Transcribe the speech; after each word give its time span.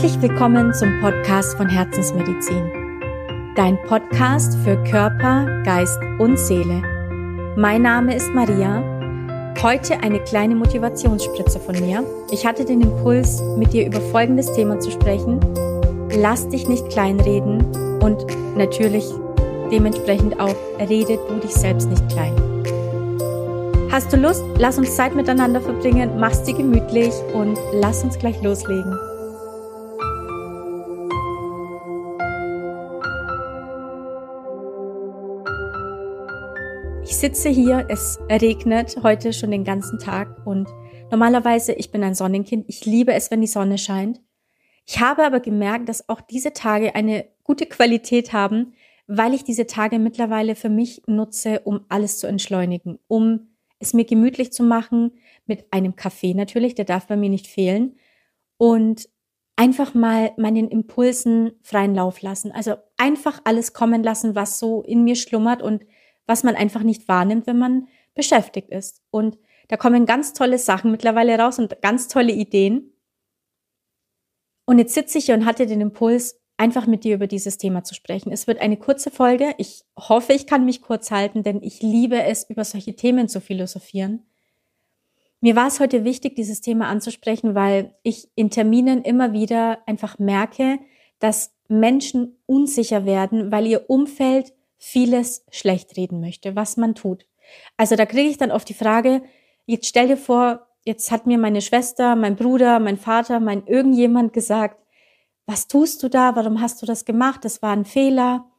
Herzlich 0.00 0.22
willkommen 0.22 0.72
zum 0.74 1.00
Podcast 1.00 1.56
von 1.56 1.68
Herzensmedizin. 1.68 2.70
Dein 3.56 3.76
Podcast 3.82 4.56
für 4.58 4.80
Körper, 4.84 5.60
Geist 5.64 5.98
und 6.20 6.38
Seele. 6.38 6.84
Mein 7.56 7.82
Name 7.82 8.14
ist 8.14 8.28
Maria. 8.32 8.80
Heute 9.60 9.98
eine 10.00 10.20
kleine 10.20 10.54
Motivationsspritze 10.54 11.58
von 11.58 11.80
mir. 11.80 12.04
Ich 12.30 12.46
hatte 12.46 12.64
den 12.64 12.82
Impuls, 12.82 13.42
mit 13.56 13.72
dir 13.72 13.86
über 13.86 14.00
folgendes 14.00 14.52
Thema 14.52 14.78
zu 14.78 14.92
sprechen. 14.92 15.40
Lass 16.16 16.48
dich 16.48 16.68
nicht 16.68 16.88
kleinreden 16.90 17.64
und 18.00 18.24
natürlich 18.56 19.04
dementsprechend 19.72 20.38
auch 20.38 20.54
rede 20.78 21.18
du 21.28 21.40
dich 21.40 21.54
selbst 21.54 21.90
nicht 21.90 22.08
klein. 22.08 22.36
Hast 23.90 24.12
du 24.12 24.16
Lust? 24.16 24.44
Lass 24.58 24.78
uns 24.78 24.94
Zeit 24.94 25.16
miteinander 25.16 25.60
verbringen, 25.60 26.20
mach's 26.20 26.44
dir 26.44 26.54
gemütlich 26.54 27.12
und 27.34 27.58
lass 27.72 28.04
uns 28.04 28.16
gleich 28.16 28.40
loslegen. 28.44 28.96
Sitze 37.20 37.48
hier, 37.48 37.84
es 37.88 38.20
regnet 38.30 38.96
heute 39.02 39.32
schon 39.32 39.50
den 39.50 39.64
ganzen 39.64 39.98
Tag 39.98 40.46
und 40.46 40.68
normalerweise, 41.10 41.72
ich 41.72 41.90
bin 41.90 42.04
ein 42.04 42.14
Sonnenkind, 42.14 42.66
ich 42.68 42.86
liebe 42.86 43.12
es, 43.12 43.32
wenn 43.32 43.40
die 43.40 43.48
Sonne 43.48 43.76
scheint. 43.76 44.20
Ich 44.86 45.00
habe 45.00 45.24
aber 45.24 45.40
gemerkt, 45.40 45.88
dass 45.88 46.08
auch 46.08 46.20
diese 46.20 46.52
Tage 46.52 46.94
eine 46.94 47.26
gute 47.42 47.66
Qualität 47.66 48.32
haben, 48.32 48.74
weil 49.08 49.34
ich 49.34 49.42
diese 49.42 49.66
Tage 49.66 49.98
mittlerweile 49.98 50.54
für 50.54 50.68
mich 50.68 51.02
nutze, 51.08 51.58
um 51.64 51.80
alles 51.88 52.20
zu 52.20 52.28
entschleunigen, 52.28 53.00
um 53.08 53.48
es 53.80 53.94
mir 53.94 54.04
gemütlich 54.04 54.52
zu 54.52 54.62
machen, 54.62 55.10
mit 55.44 55.72
einem 55.72 55.96
Kaffee 55.96 56.34
natürlich, 56.34 56.76
der 56.76 56.84
darf 56.84 57.08
bei 57.08 57.16
mir 57.16 57.30
nicht 57.30 57.48
fehlen, 57.48 57.96
und 58.58 59.08
einfach 59.56 59.92
mal 59.92 60.30
meinen 60.36 60.68
Impulsen 60.68 61.50
freien 61.62 61.96
Lauf 61.96 62.22
lassen. 62.22 62.52
Also 62.52 62.74
einfach 62.96 63.40
alles 63.42 63.72
kommen 63.72 64.04
lassen, 64.04 64.36
was 64.36 64.60
so 64.60 64.82
in 64.82 65.02
mir 65.02 65.16
schlummert 65.16 65.62
und 65.62 65.84
was 66.28 66.44
man 66.44 66.54
einfach 66.54 66.84
nicht 66.84 67.08
wahrnimmt, 67.08 67.46
wenn 67.48 67.58
man 67.58 67.88
beschäftigt 68.14 68.70
ist. 68.70 69.02
Und 69.10 69.38
da 69.68 69.76
kommen 69.76 70.06
ganz 70.06 70.32
tolle 70.34 70.58
Sachen 70.58 70.90
mittlerweile 70.90 71.38
raus 71.38 71.58
und 71.58 71.82
ganz 71.82 72.06
tolle 72.08 72.32
Ideen. 72.32 72.92
Und 74.66 74.78
jetzt 74.78 74.94
sitze 74.94 75.18
ich 75.18 75.26
hier 75.26 75.34
und 75.34 75.46
hatte 75.46 75.66
den 75.66 75.80
Impuls, 75.80 76.38
einfach 76.58 76.86
mit 76.86 77.04
dir 77.04 77.14
über 77.14 77.28
dieses 77.28 77.56
Thema 77.56 77.84
zu 77.84 77.94
sprechen. 77.94 78.32
Es 78.32 78.46
wird 78.46 78.60
eine 78.60 78.76
kurze 78.76 79.10
Folge. 79.10 79.54
Ich 79.58 79.84
hoffe, 79.96 80.32
ich 80.32 80.46
kann 80.46 80.64
mich 80.64 80.82
kurz 80.82 81.10
halten, 81.10 81.44
denn 81.44 81.62
ich 81.62 81.80
liebe 81.82 82.20
es, 82.22 82.50
über 82.50 82.64
solche 82.64 82.96
Themen 82.96 83.28
zu 83.28 83.40
philosophieren. 83.40 84.26
Mir 85.40 85.54
war 85.54 85.68
es 85.68 85.78
heute 85.78 86.02
wichtig, 86.02 86.34
dieses 86.34 86.60
Thema 86.60 86.88
anzusprechen, 86.88 87.54
weil 87.54 87.94
ich 88.02 88.28
in 88.34 88.50
Terminen 88.50 89.02
immer 89.02 89.32
wieder 89.32 89.78
einfach 89.86 90.18
merke, 90.18 90.80
dass 91.20 91.54
Menschen 91.68 92.36
unsicher 92.46 93.06
werden, 93.06 93.52
weil 93.52 93.68
ihr 93.68 93.88
Umfeld 93.88 94.52
vieles 94.78 95.44
schlecht 95.50 95.96
reden 95.96 96.20
möchte, 96.20 96.56
was 96.56 96.76
man 96.76 96.94
tut. 96.94 97.26
Also 97.76 97.96
da 97.96 98.06
kriege 98.06 98.30
ich 98.30 98.38
dann 98.38 98.52
oft 98.52 98.68
die 98.68 98.74
Frage, 98.74 99.22
jetzt 99.66 99.86
stell 99.86 100.08
dir 100.08 100.16
vor, 100.16 100.66
jetzt 100.84 101.10
hat 101.10 101.26
mir 101.26 101.38
meine 101.38 101.60
Schwester, 101.60 102.16
mein 102.16 102.36
Bruder, 102.36 102.78
mein 102.78 102.96
Vater, 102.96 103.40
mein 103.40 103.66
irgendjemand 103.66 104.32
gesagt, 104.32 104.82
was 105.46 105.66
tust 105.66 106.02
du 106.02 106.08
da? 106.08 106.36
Warum 106.36 106.60
hast 106.60 106.80
du 106.82 106.86
das 106.86 107.04
gemacht? 107.04 107.44
Das 107.44 107.62
war 107.62 107.72
ein 107.72 107.84
Fehler. 107.84 108.50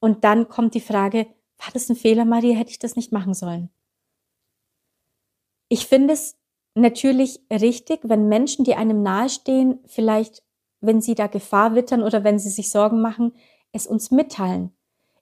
Und 0.00 0.24
dann 0.24 0.48
kommt 0.48 0.74
die 0.74 0.80
Frage, 0.80 1.26
war 1.58 1.68
das 1.72 1.88
ein 1.88 1.96
Fehler, 1.96 2.24
Maria? 2.24 2.56
Hätte 2.56 2.70
ich 2.70 2.78
das 2.78 2.96
nicht 2.96 3.12
machen 3.12 3.34
sollen? 3.34 3.70
Ich 5.68 5.86
finde 5.86 6.14
es 6.14 6.36
natürlich 6.74 7.40
richtig, 7.50 8.00
wenn 8.02 8.28
Menschen, 8.28 8.64
die 8.64 8.74
einem 8.74 9.02
nahestehen, 9.02 9.80
vielleicht, 9.86 10.42
wenn 10.80 11.00
sie 11.00 11.14
da 11.14 11.26
Gefahr 11.26 11.74
wittern 11.74 12.02
oder 12.02 12.24
wenn 12.24 12.38
sie 12.38 12.50
sich 12.50 12.70
Sorgen 12.70 13.00
machen, 13.00 13.34
es 13.72 13.86
uns 13.86 14.10
mitteilen. 14.10 14.74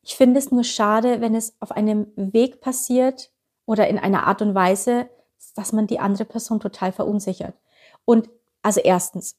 Ich 0.02 0.16
finde 0.16 0.38
es 0.38 0.50
nur 0.50 0.64
schade, 0.64 1.20
wenn 1.20 1.34
es 1.34 1.54
auf 1.60 1.72
einem 1.72 2.12
Weg 2.16 2.60
passiert 2.60 3.30
oder 3.66 3.88
in 3.88 3.98
einer 3.98 4.26
Art 4.26 4.42
und 4.42 4.54
Weise, 4.54 5.08
dass 5.54 5.72
man 5.72 5.86
die 5.86 5.98
andere 5.98 6.24
Person 6.24 6.60
total 6.60 6.92
verunsichert. 6.92 7.54
Und 8.04 8.28
also 8.62 8.80
erstens, 8.80 9.36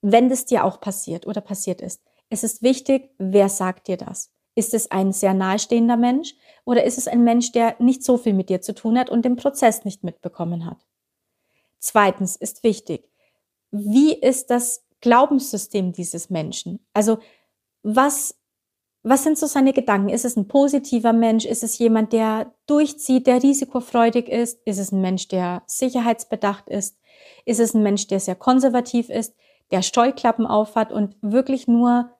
wenn 0.00 0.28
das 0.28 0.44
dir 0.44 0.64
auch 0.64 0.80
passiert 0.80 1.26
oder 1.26 1.40
passiert 1.40 1.80
ist, 1.80 2.02
es 2.28 2.44
ist 2.44 2.62
wichtig, 2.62 3.10
wer 3.18 3.48
sagt 3.48 3.88
dir 3.88 3.96
das? 3.96 4.32
Ist 4.54 4.74
es 4.74 4.90
ein 4.90 5.12
sehr 5.12 5.34
nahestehender 5.34 5.96
Mensch 5.96 6.34
oder 6.64 6.84
ist 6.84 6.98
es 6.98 7.08
ein 7.08 7.24
Mensch, 7.24 7.52
der 7.52 7.76
nicht 7.78 8.02
so 8.02 8.16
viel 8.16 8.32
mit 8.32 8.48
dir 8.48 8.60
zu 8.60 8.74
tun 8.74 8.98
hat 8.98 9.10
und 9.10 9.24
den 9.24 9.36
Prozess 9.36 9.84
nicht 9.84 10.02
mitbekommen 10.02 10.64
hat? 10.64 10.86
Zweitens 11.78 12.36
ist 12.36 12.64
wichtig, 12.64 13.10
wie 13.70 14.14
ist 14.14 14.50
das 14.50 14.82
Glaubenssystem 15.00 15.92
dieses 15.92 16.30
Menschen? 16.30 16.84
Also 16.94 17.18
was 17.82 18.34
was 19.08 19.22
sind 19.22 19.38
so 19.38 19.46
seine 19.46 19.72
Gedanken? 19.72 20.08
Ist 20.08 20.24
es 20.24 20.36
ein 20.36 20.48
positiver 20.48 21.12
Mensch? 21.12 21.44
Ist 21.44 21.62
es 21.62 21.78
jemand, 21.78 22.12
der 22.12 22.52
durchzieht, 22.66 23.28
der 23.28 23.40
risikofreudig 23.40 24.28
ist? 24.28 24.60
Ist 24.64 24.78
es 24.78 24.90
ein 24.90 25.00
Mensch, 25.00 25.28
der 25.28 25.62
sicherheitsbedacht 25.66 26.68
ist? 26.68 26.98
Ist 27.44 27.60
es 27.60 27.72
ein 27.72 27.84
Mensch, 27.84 28.08
der 28.08 28.18
sehr 28.18 28.34
konservativ 28.34 29.08
ist, 29.08 29.36
der 29.70 29.82
Steuklappen 29.82 30.44
aufhat 30.44 30.90
und 30.90 31.14
wirklich 31.22 31.68
nur 31.68 32.10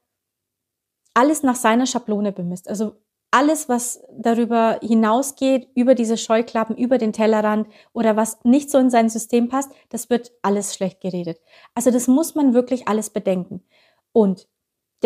alles 1.12 1.42
nach 1.42 1.56
seiner 1.56 1.86
Schablone 1.86 2.30
bemisst? 2.30 2.69
Also 2.69 2.92
alles, 3.32 3.68
was 3.68 4.04
darüber 4.16 4.78
hinausgeht, 4.80 5.68
über 5.74 5.97
diese 5.97 6.16
Scheuklappen, 6.16 6.76
über 6.76 6.98
den 6.98 7.12
Tellerrand 7.12 7.66
oder 7.94 8.14
was 8.14 8.44
nicht 8.44 8.70
so 8.70 8.78
in 8.78 8.91
sein 8.91 9.08
System 9.08 9.48
passt, 9.48 9.72
das 9.88 10.08
wird 10.08 10.30
alles 10.41 10.76
schlecht 10.76 11.00
geredet. 11.00 11.41
Also 11.74 11.91
das 11.91 12.06
muss 12.06 12.36
man 12.36 12.54
wirklich 12.54 12.86
alles 12.86 13.10
bedenken. 13.10 13.64
Und 14.12 14.47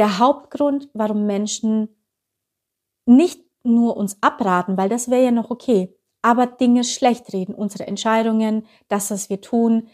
der 0.00 0.18
Hauptgrund, 0.18 0.88
warum 0.94 1.26
Menschen 1.26 1.94
nicht 3.04 3.44
nur 3.62 3.98
uns 3.98 4.16
abraten, 4.22 4.78
weil 4.78 4.88
das 4.88 5.10
wäre 5.10 5.24
ja 5.24 5.30
noch 5.30 5.50
okay, 5.50 5.94
aber 6.22 6.46
Dinge 6.46 6.84
schlecht 6.84 7.34
reden, 7.34 7.54
unsere 7.54 7.86
Entscheidungen, 7.86 8.66
das, 8.88 9.10
was 9.10 9.28
wir 9.28 9.42
tun, 9.42 9.88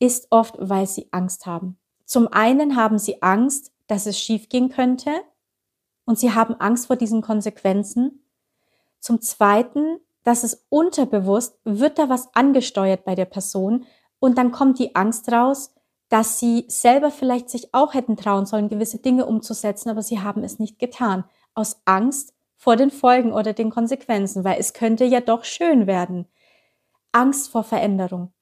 ist 0.00 0.26
oft, 0.30 0.56
weil 0.58 0.88
sie 0.88 1.06
Angst 1.12 1.46
haben. 1.46 1.78
Zum 2.04 2.26
einen 2.26 2.74
haben 2.74 2.98
sie 2.98 3.22
Angst, 3.22 3.70
dass 3.86 4.06
es 4.06 4.18
schiefgehen 4.18 4.70
könnte 4.70 5.12
und 6.04 6.18
sie 6.18 6.34
haben 6.34 6.54
Angst 6.54 6.88
vor 6.88 6.96
diesen 6.96 7.22
Konsequenzen. 7.22 8.24
Zum 8.98 9.20
zweiten, 9.20 10.00
dass 10.24 10.42
es 10.42 10.66
unterbewusst 10.68 11.60
wird 11.62 12.00
da 12.00 12.08
was 12.08 12.34
angesteuert 12.34 13.04
bei 13.04 13.14
der 13.14 13.26
Person 13.26 13.86
und 14.18 14.36
dann 14.36 14.50
kommt 14.50 14.80
die 14.80 14.96
Angst 14.96 15.30
raus, 15.30 15.73
dass 16.08 16.38
sie 16.38 16.64
selber 16.68 17.10
vielleicht 17.10 17.50
sich 17.50 17.74
auch 17.74 17.94
hätten 17.94 18.16
trauen 18.16 18.46
sollen, 18.46 18.68
gewisse 18.68 18.98
Dinge 18.98 19.26
umzusetzen, 19.26 19.90
aber 19.90 20.02
sie 20.02 20.20
haben 20.20 20.44
es 20.44 20.58
nicht 20.58 20.78
getan, 20.78 21.24
aus 21.54 21.80
Angst 21.84 22.34
vor 22.56 22.76
den 22.76 22.90
Folgen 22.90 23.32
oder 23.32 23.52
den 23.52 23.70
Konsequenzen, 23.70 24.44
weil 24.44 24.58
es 24.58 24.72
könnte 24.72 25.04
ja 25.04 25.20
doch 25.20 25.44
schön 25.44 25.86
werden. 25.86 26.26
Angst 27.12 27.50
vor 27.50 27.64
Veränderung. 27.64 28.32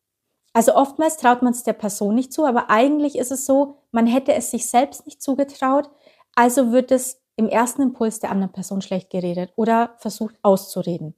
Also 0.52 0.74
oftmals 0.74 1.16
traut 1.16 1.42
man 1.42 1.52
es 1.52 1.62
der 1.62 1.72
Person 1.72 2.14
nicht 2.14 2.32
zu, 2.32 2.44
aber 2.44 2.68
eigentlich 2.68 3.16
ist 3.16 3.32
es 3.32 3.46
so, 3.46 3.78
man 3.90 4.06
hätte 4.06 4.34
es 4.34 4.50
sich 4.50 4.68
selbst 4.68 5.06
nicht 5.06 5.22
zugetraut, 5.22 5.90
also 6.34 6.72
wird 6.72 6.90
es 6.90 7.22
im 7.36 7.48
ersten 7.48 7.82
Impuls 7.82 8.20
der 8.20 8.30
anderen 8.30 8.52
Person 8.52 8.82
schlecht 8.82 9.10
geredet 9.10 9.52
oder 9.56 9.94
versucht 9.98 10.36
auszureden. 10.42 11.14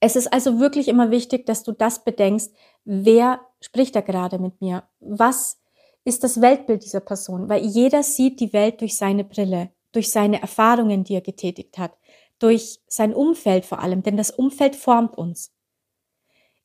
Es 0.00 0.16
ist 0.16 0.32
also 0.32 0.58
wirklich 0.58 0.88
immer 0.88 1.10
wichtig, 1.10 1.46
dass 1.46 1.62
du 1.62 1.72
das 1.72 2.04
bedenkst, 2.04 2.52
wer 2.84 3.40
spricht 3.60 3.94
da 3.94 4.00
gerade 4.00 4.38
mit 4.38 4.60
mir? 4.60 4.84
Was 5.00 5.60
ist 6.04 6.24
das 6.24 6.40
Weltbild 6.40 6.84
dieser 6.84 7.00
Person? 7.00 7.48
Weil 7.50 7.64
jeder 7.64 8.02
sieht 8.02 8.40
die 8.40 8.54
Welt 8.54 8.80
durch 8.80 8.96
seine 8.96 9.24
Brille, 9.24 9.70
durch 9.92 10.10
seine 10.10 10.40
Erfahrungen, 10.40 11.04
die 11.04 11.14
er 11.14 11.20
getätigt 11.20 11.76
hat, 11.76 11.92
durch 12.38 12.80
sein 12.86 13.14
Umfeld 13.14 13.66
vor 13.66 13.80
allem, 13.80 14.02
denn 14.02 14.16
das 14.16 14.30
Umfeld 14.30 14.74
formt 14.74 15.18
uns. 15.18 15.52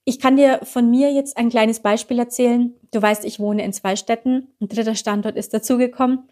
Ich 0.05 0.19
kann 0.19 0.37
dir 0.37 0.59
von 0.63 0.89
mir 0.89 1.11
jetzt 1.11 1.35
ein 1.35 1.49
kleines 1.49 1.79
Beispiel 1.79 2.19
erzählen. 2.19 2.75
Du 2.91 3.01
weißt, 3.01 3.25
ich 3.25 3.39
wohne 3.39 3.63
in 3.65 3.73
zwei 3.73 3.95
Städten. 3.95 4.53
Ein 4.61 4.67
dritter 4.67 4.93
Standort 4.93 5.35
ist 5.35 5.53
dazugekommen. 5.53 6.29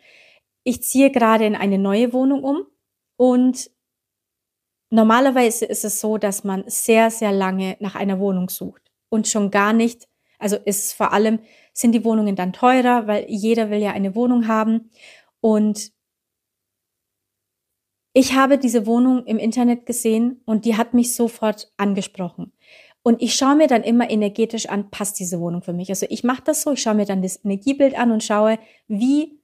Ich 0.63 0.83
ziehe 0.83 1.09
gerade 1.09 1.45
in 1.45 1.55
eine 1.55 1.79
neue 1.79 2.13
Wohnung 2.13 2.43
um 2.43 2.67
und 3.17 3.71
Normalerweise 4.93 5.65
ist 5.65 5.83
es 5.83 5.99
so, 5.99 6.19
dass 6.19 6.43
man 6.43 6.65
sehr, 6.67 7.09
sehr 7.09 7.31
lange 7.31 7.77
nach 7.79 7.95
einer 7.95 8.19
Wohnung 8.19 8.47
sucht 8.47 8.91
und 9.09 9.27
schon 9.27 9.49
gar 9.49 9.73
nicht, 9.73 10.07
also 10.37 10.55
ist 10.55 10.93
vor 10.93 11.13
allem, 11.13 11.39
sind 11.73 11.93
die 11.93 12.05
Wohnungen 12.05 12.35
dann 12.35 12.53
teurer, 12.53 13.07
weil 13.07 13.25
jeder 13.27 13.71
will 13.71 13.79
ja 13.79 13.89
eine 13.89 14.13
Wohnung 14.13 14.47
haben. 14.47 14.91
Und 15.41 15.91
ich 18.13 18.35
habe 18.35 18.59
diese 18.59 18.85
Wohnung 18.85 19.25
im 19.25 19.39
Internet 19.39 19.87
gesehen 19.87 20.43
und 20.45 20.63
die 20.63 20.77
hat 20.77 20.93
mich 20.93 21.15
sofort 21.15 21.73
angesprochen. 21.75 22.53
Und 23.01 23.19
ich 23.19 23.33
schaue 23.33 23.55
mir 23.55 23.67
dann 23.67 23.81
immer 23.81 24.11
energetisch 24.11 24.69
an, 24.69 24.91
passt 24.91 25.19
diese 25.19 25.39
Wohnung 25.39 25.63
für 25.63 25.73
mich. 25.73 25.89
Also 25.89 26.05
ich 26.07 26.23
mache 26.23 26.43
das 26.45 26.61
so, 26.61 26.73
ich 26.73 26.83
schaue 26.83 26.93
mir 26.93 27.05
dann 27.05 27.23
das 27.23 27.43
Energiebild 27.43 27.97
an 27.97 28.11
und 28.11 28.23
schaue, 28.23 28.59
wie 28.87 29.39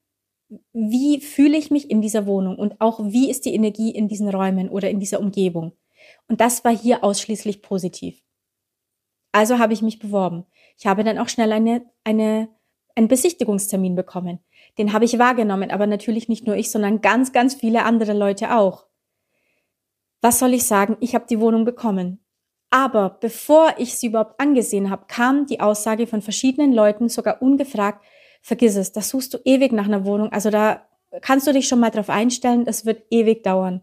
wie 0.74 1.22
fühle 1.22 1.57
ich 1.57 1.72
mich 1.72 1.90
in 1.90 2.01
dieser 2.01 2.25
Wohnung 2.25 2.57
und 2.57 2.81
auch 2.81 3.00
wie 3.04 3.30
ist 3.30 3.46
die 3.46 3.54
Energie 3.54 3.92
in 3.92 4.07
diesen 4.07 4.30
Räumen 4.30 4.69
oder 4.69 4.90
in 4.90 5.00
dieser 5.00 5.19
Umgebung. 5.19 5.74
Und 6.28 6.42
das 6.42 6.63
war 6.63 6.75
hier 6.75 7.04
ausschließlich 7.04 7.62
positiv. 7.62 8.24
Also 9.31 9.60
habe 9.60 9.74
ich 9.74 9.81
mich 9.81 10.00
beworben. 10.00 10.46
Ich 10.78 10.88
habe 10.88 11.04
dann 11.04 11.19
auch 11.19 11.30
schnell 11.30 11.51
eine, 11.51 11.86
eine, 12.04 12.50
einen 12.96 13.07
Besichtigungstermin 13.07 13.96
bekommen. 13.96 14.40
Den 14.78 14.94
habe 14.94 15.06
ich 15.06 15.19
wahrgenommen, 15.19 15.72
aber 15.72 15.88
natürlich 15.88 16.30
nicht 16.30 16.48
nur 16.48 16.56
ich, 16.56 16.72
sondern 16.72 17.01
ganz, 17.01 17.31
ganz 17.31 17.54
viele 17.54 17.84
andere 17.84 18.13
Leute 18.13 18.56
auch. 18.56 18.86
Was 20.22 20.40
soll 20.40 20.54
ich 20.54 20.66
sagen? 20.66 20.98
Ich 21.00 21.16
habe 21.16 21.28
die 21.30 21.40
Wohnung 21.40 21.63
bekommen. 21.63 22.19
Aber 22.72 23.18
bevor 23.19 23.74
ich 23.78 23.96
sie 23.98 24.07
überhaupt 24.07 24.40
angesehen 24.40 24.90
habe, 24.90 25.06
kam 25.07 25.46
die 25.46 25.60
Aussage 25.60 26.07
von 26.07 26.22
verschiedenen 26.22 26.72
Leuten, 26.72 27.10
sogar 27.10 27.42
ungefragt, 27.42 28.04
vergiss 28.41 28.75
es, 28.75 28.91
da 28.91 29.01
suchst 29.01 29.33
du 29.33 29.38
ewig 29.45 29.71
nach 29.71 29.86
einer 29.86 30.06
Wohnung. 30.06 30.31
Also 30.31 30.50
da 30.50 30.88
kannst 31.21 31.47
du 31.47 31.53
dich 31.53 31.68
schon 31.68 31.80
mal 31.80 31.89
drauf 31.89 32.09
einstellen, 32.09 32.65
das 32.65 32.86
wird 32.86 33.03
ewig 33.09 33.44
dauern. 33.44 33.81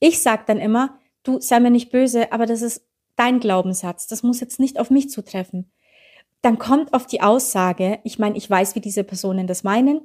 Ich 0.00 0.22
sag 0.22 0.46
dann 0.46 0.58
immer, 0.58 0.98
du 1.22 1.40
sei 1.40 1.60
mir 1.60 1.70
nicht 1.70 1.90
böse, 1.90 2.32
aber 2.32 2.46
das 2.46 2.62
ist 2.62 2.86
dein 3.16 3.40
Glaubenssatz. 3.40 4.06
Das 4.06 4.22
muss 4.22 4.40
jetzt 4.40 4.60
nicht 4.60 4.78
auf 4.78 4.90
mich 4.90 5.10
zutreffen. 5.10 5.70
Dann 6.42 6.58
kommt 6.58 6.92
auf 6.92 7.06
die 7.06 7.22
Aussage, 7.22 8.00
ich 8.04 8.18
meine, 8.18 8.36
ich 8.36 8.48
weiß, 8.48 8.74
wie 8.74 8.80
diese 8.80 9.04
Personen 9.04 9.46
das 9.46 9.64
meinen. 9.64 10.00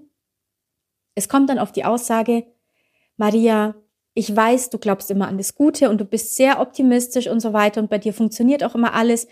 Es 1.16 1.28
kommt 1.28 1.50
dann 1.50 1.60
auf 1.60 1.72
die 1.72 1.84
Aussage, 1.84 2.46
Maria, 3.18 3.76
ich 4.14 4.34
weiß, 4.34 4.70
du 4.70 4.78
glaubst 4.78 5.12
immer 5.12 5.28
an 5.28 5.38
das 5.38 5.56
Gute 5.56 5.90
und 5.90 6.00
du 6.00 6.06
bist 6.06 6.36
sehr 6.36 6.62
optimistisch 6.62 7.28
und 7.28 7.42
so 7.42 7.52
weiter 7.52 7.82
und 7.82 7.90
bei 7.90 7.98
dir 7.98 8.14
funktioniert 8.14 8.64
auch 8.64 8.76
immer 8.76 8.94
alles. 8.94 9.28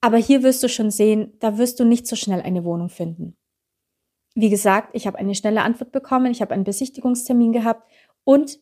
Aber 0.00 0.16
hier 0.18 0.42
wirst 0.42 0.62
du 0.62 0.68
schon 0.68 0.90
sehen, 0.90 1.32
da 1.40 1.58
wirst 1.58 1.80
du 1.80 1.84
nicht 1.84 2.06
so 2.06 2.14
schnell 2.14 2.40
eine 2.40 2.64
Wohnung 2.64 2.88
finden. 2.88 3.36
Wie 4.34 4.50
gesagt, 4.50 4.90
ich 4.94 5.06
habe 5.06 5.18
eine 5.18 5.34
schnelle 5.34 5.62
Antwort 5.62 5.92
bekommen, 5.92 6.32
ich 6.32 6.42
habe 6.42 6.54
einen 6.54 6.64
Besichtigungstermin 6.64 7.52
gehabt 7.52 7.88
und 8.24 8.58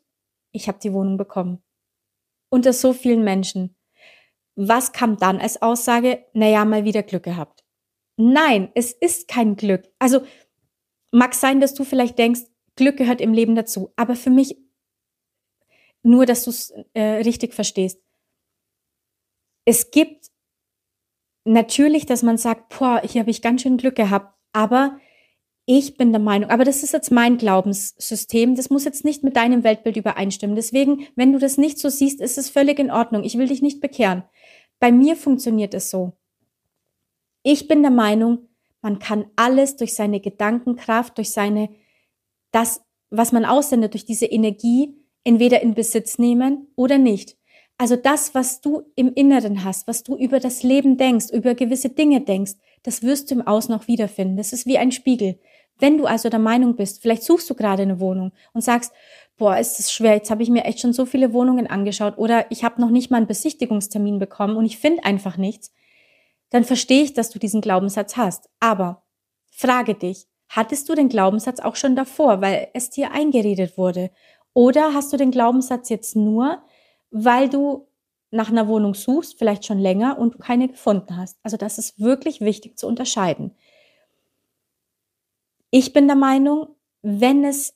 ich 0.52 0.68
habe 0.68 0.78
die 0.82 0.92
Wohnung 0.92 1.16
bekommen. 1.16 1.62
Unter 2.50 2.72
so 2.72 2.92
vielen 2.92 3.24
Menschen. 3.24 3.74
Was 4.54 4.92
kam 4.92 5.16
dann 5.16 5.38
als 5.40 5.62
Aussage? 5.62 6.26
Naja, 6.34 6.64
mal 6.66 6.84
wieder 6.84 7.02
Glück 7.02 7.22
gehabt. 7.22 7.64
Nein, 8.18 8.70
es 8.74 8.92
ist 8.92 9.28
kein 9.28 9.56
Glück. 9.56 9.88
Also 9.98 10.26
mag 11.10 11.34
sein, 11.34 11.60
dass 11.60 11.72
du 11.72 11.84
vielleicht 11.84 12.18
denkst, 12.18 12.42
Glück 12.76 12.98
gehört 12.98 13.22
im 13.22 13.32
Leben 13.32 13.54
dazu. 13.54 13.92
Aber 13.96 14.14
für 14.14 14.30
mich 14.30 14.58
nur, 16.02 16.26
dass 16.26 16.44
du 16.44 16.50
es 16.50 16.72
äh, 16.94 17.02
richtig 17.02 17.54
verstehst. 17.54 18.02
Es 19.64 19.90
gibt 19.90 20.30
natürlich, 21.44 22.06
dass 22.06 22.22
man 22.22 22.36
sagt, 22.36 22.76
boah, 22.76 23.00
hier 23.04 23.20
habe 23.20 23.30
ich 23.30 23.42
ganz 23.42 23.62
schön 23.62 23.76
Glück 23.76 23.94
gehabt, 23.94 24.36
aber 24.52 24.98
ich 25.64 25.96
bin 25.96 26.10
der 26.10 26.20
Meinung, 26.20 26.50
aber 26.50 26.64
das 26.64 26.82
ist 26.82 26.92
jetzt 26.92 27.12
mein 27.12 27.38
Glaubenssystem, 27.38 28.56
das 28.56 28.70
muss 28.70 28.84
jetzt 28.84 29.04
nicht 29.04 29.22
mit 29.22 29.36
deinem 29.36 29.62
Weltbild 29.62 29.96
übereinstimmen. 29.96 30.56
Deswegen, 30.56 31.06
wenn 31.14 31.32
du 31.32 31.38
das 31.38 31.56
nicht 31.56 31.78
so 31.78 31.88
siehst, 31.88 32.20
ist 32.20 32.36
es 32.36 32.50
völlig 32.50 32.78
in 32.80 32.90
Ordnung. 32.90 33.22
Ich 33.22 33.38
will 33.38 33.46
dich 33.46 33.62
nicht 33.62 33.80
bekehren. 33.80 34.24
Bei 34.80 34.90
mir 34.90 35.14
funktioniert 35.14 35.74
es 35.74 35.90
so. 35.90 36.12
Ich 37.44 37.68
bin 37.68 37.82
der 37.82 37.92
Meinung, 37.92 38.48
man 38.80 38.98
kann 38.98 39.26
alles 39.36 39.76
durch 39.76 39.94
seine 39.94 40.20
Gedankenkraft, 40.20 41.16
durch 41.18 41.30
seine, 41.30 41.70
das, 42.50 42.82
was 43.10 43.30
man 43.30 43.44
aussendet, 43.44 43.94
durch 43.94 44.04
diese 44.04 44.26
Energie 44.26 44.96
entweder 45.22 45.62
in 45.62 45.74
Besitz 45.74 46.18
nehmen 46.18 46.66
oder 46.74 46.98
nicht. 46.98 47.36
Also 47.78 47.94
das, 47.96 48.34
was 48.34 48.60
du 48.60 48.82
im 48.96 49.12
Inneren 49.14 49.64
hast, 49.64 49.86
was 49.86 50.02
du 50.02 50.16
über 50.16 50.40
das 50.40 50.62
Leben 50.64 50.96
denkst, 50.96 51.26
über 51.32 51.54
gewisse 51.54 51.88
Dinge 51.90 52.20
denkst, 52.20 52.52
das 52.82 53.02
wirst 53.02 53.30
du 53.30 53.36
im 53.36 53.46
Außen 53.46 53.74
auch 53.74 53.86
wiederfinden. 53.86 54.36
Das 54.36 54.52
ist 54.52 54.66
wie 54.66 54.78
ein 54.78 54.92
Spiegel. 54.92 55.38
Wenn 55.78 55.98
du 55.98 56.06
also 56.06 56.28
der 56.28 56.38
Meinung 56.38 56.76
bist, 56.76 57.02
vielleicht 57.02 57.24
suchst 57.24 57.48
du 57.50 57.54
gerade 57.54 57.82
eine 57.82 58.00
Wohnung 58.00 58.32
und 58.52 58.62
sagst, 58.62 58.92
boah, 59.36 59.56
ist 59.56 59.78
das 59.78 59.92
schwer, 59.92 60.14
jetzt 60.14 60.30
habe 60.30 60.42
ich 60.42 60.50
mir 60.50 60.64
echt 60.64 60.80
schon 60.80 60.92
so 60.92 61.06
viele 61.06 61.32
Wohnungen 61.32 61.66
angeschaut 61.66 62.18
oder 62.18 62.50
ich 62.50 62.64
habe 62.64 62.80
noch 62.80 62.90
nicht 62.90 63.10
mal 63.10 63.16
einen 63.16 63.26
Besichtigungstermin 63.26 64.18
bekommen 64.18 64.56
und 64.56 64.64
ich 64.64 64.78
finde 64.78 65.04
einfach 65.04 65.36
nichts, 65.36 65.72
dann 66.50 66.64
verstehe 66.64 67.02
ich, 67.02 67.14
dass 67.14 67.30
du 67.30 67.38
diesen 67.38 67.60
Glaubenssatz 67.60 68.16
hast. 68.16 68.48
Aber 68.60 69.02
frage 69.50 69.94
dich, 69.94 70.28
hattest 70.48 70.88
du 70.88 70.94
den 70.94 71.08
Glaubenssatz 71.08 71.60
auch 71.60 71.76
schon 71.76 71.96
davor, 71.96 72.42
weil 72.42 72.68
es 72.74 72.90
dir 72.90 73.10
eingeredet 73.12 73.78
wurde? 73.78 74.10
Oder 74.54 74.92
hast 74.92 75.12
du 75.12 75.16
den 75.16 75.30
Glaubenssatz 75.30 75.88
jetzt 75.88 76.14
nur, 76.14 76.62
weil 77.10 77.48
du 77.48 77.88
nach 78.30 78.50
einer 78.50 78.68
Wohnung 78.68 78.94
suchst, 78.94 79.38
vielleicht 79.38 79.64
schon 79.64 79.78
länger 79.78 80.18
und 80.18 80.34
du 80.34 80.38
keine 80.38 80.68
gefunden 80.68 81.16
hast? 81.16 81.38
Also 81.42 81.56
das 81.56 81.78
ist 81.78 81.98
wirklich 81.98 82.42
wichtig 82.42 82.78
zu 82.78 82.86
unterscheiden. 82.86 83.56
Ich 85.72 85.92
bin 85.92 86.06
der 86.06 86.16
Meinung, 86.16 86.76
wenn 87.02 87.44
es 87.44 87.74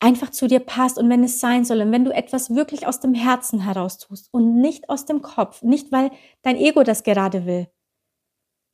einfach 0.00 0.30
zu 0.30 0.46
dir 0.46 0.60
passt 0.60 0.98
und 0.98 1.08
wenn 1.08 1.24
es 1.24 1.40
sein 1.40 1.64
soll 1.64 1.80
und 1.80 1.92
wenn 1.92 2.04
du 2.04 2.14
etwas 2.14 2.54
wirklich 2.54 2.86
aus 2.86 3.00
dem 3.00 3.14
Herzen 3.14 3.60
heraus 3.60 3.96
tust 3.96 4.28
und 4.32 4.60
nicht 4.60 4.90
aus 4.90 5.06
dem 5.06 5.22
Kopf, 5.22 5.62
nicht 5.62 5.90
weil 5.90 6.10
dein 6.42 6.56
Ego 6.56 6.82
das 6.82 7.02
gerade 7.02 7.46
will, 7.46 7.68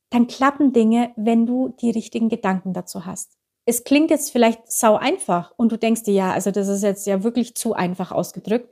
dann 0.09 0.27
klappen 0.27 0.73
Dinge, 0.73 1.13
wenn 1.15 1.45
du 1.45 1.69
die 1.69 1.91
richtigen 1.91 2.27
Gedanken 2.27 2.73
dazu 2.73 3.05
hast 3.05 3.37
es 3.65 3.83
klingt 3.83 4.11
jetzt 4.11 4.31
vielleicht 4.31 4.71
sau 4.71 4.95
einfach 4.95 5.51
und 5.57 5.71
du 5.71 5.77
denkst 5.77 6.03
dir 6.03 6.13
ja, 6.13 6.31
also 6.31 6.51
das 6.51 6.67
ist 6.67 6.83
jetzt 6.83 7.07
ja 7.07 7.23
wirklich 7.23 7.55
zu 7.55 7.73
einfach 7.73 8.11
ausgedrückt. 8.11 8.71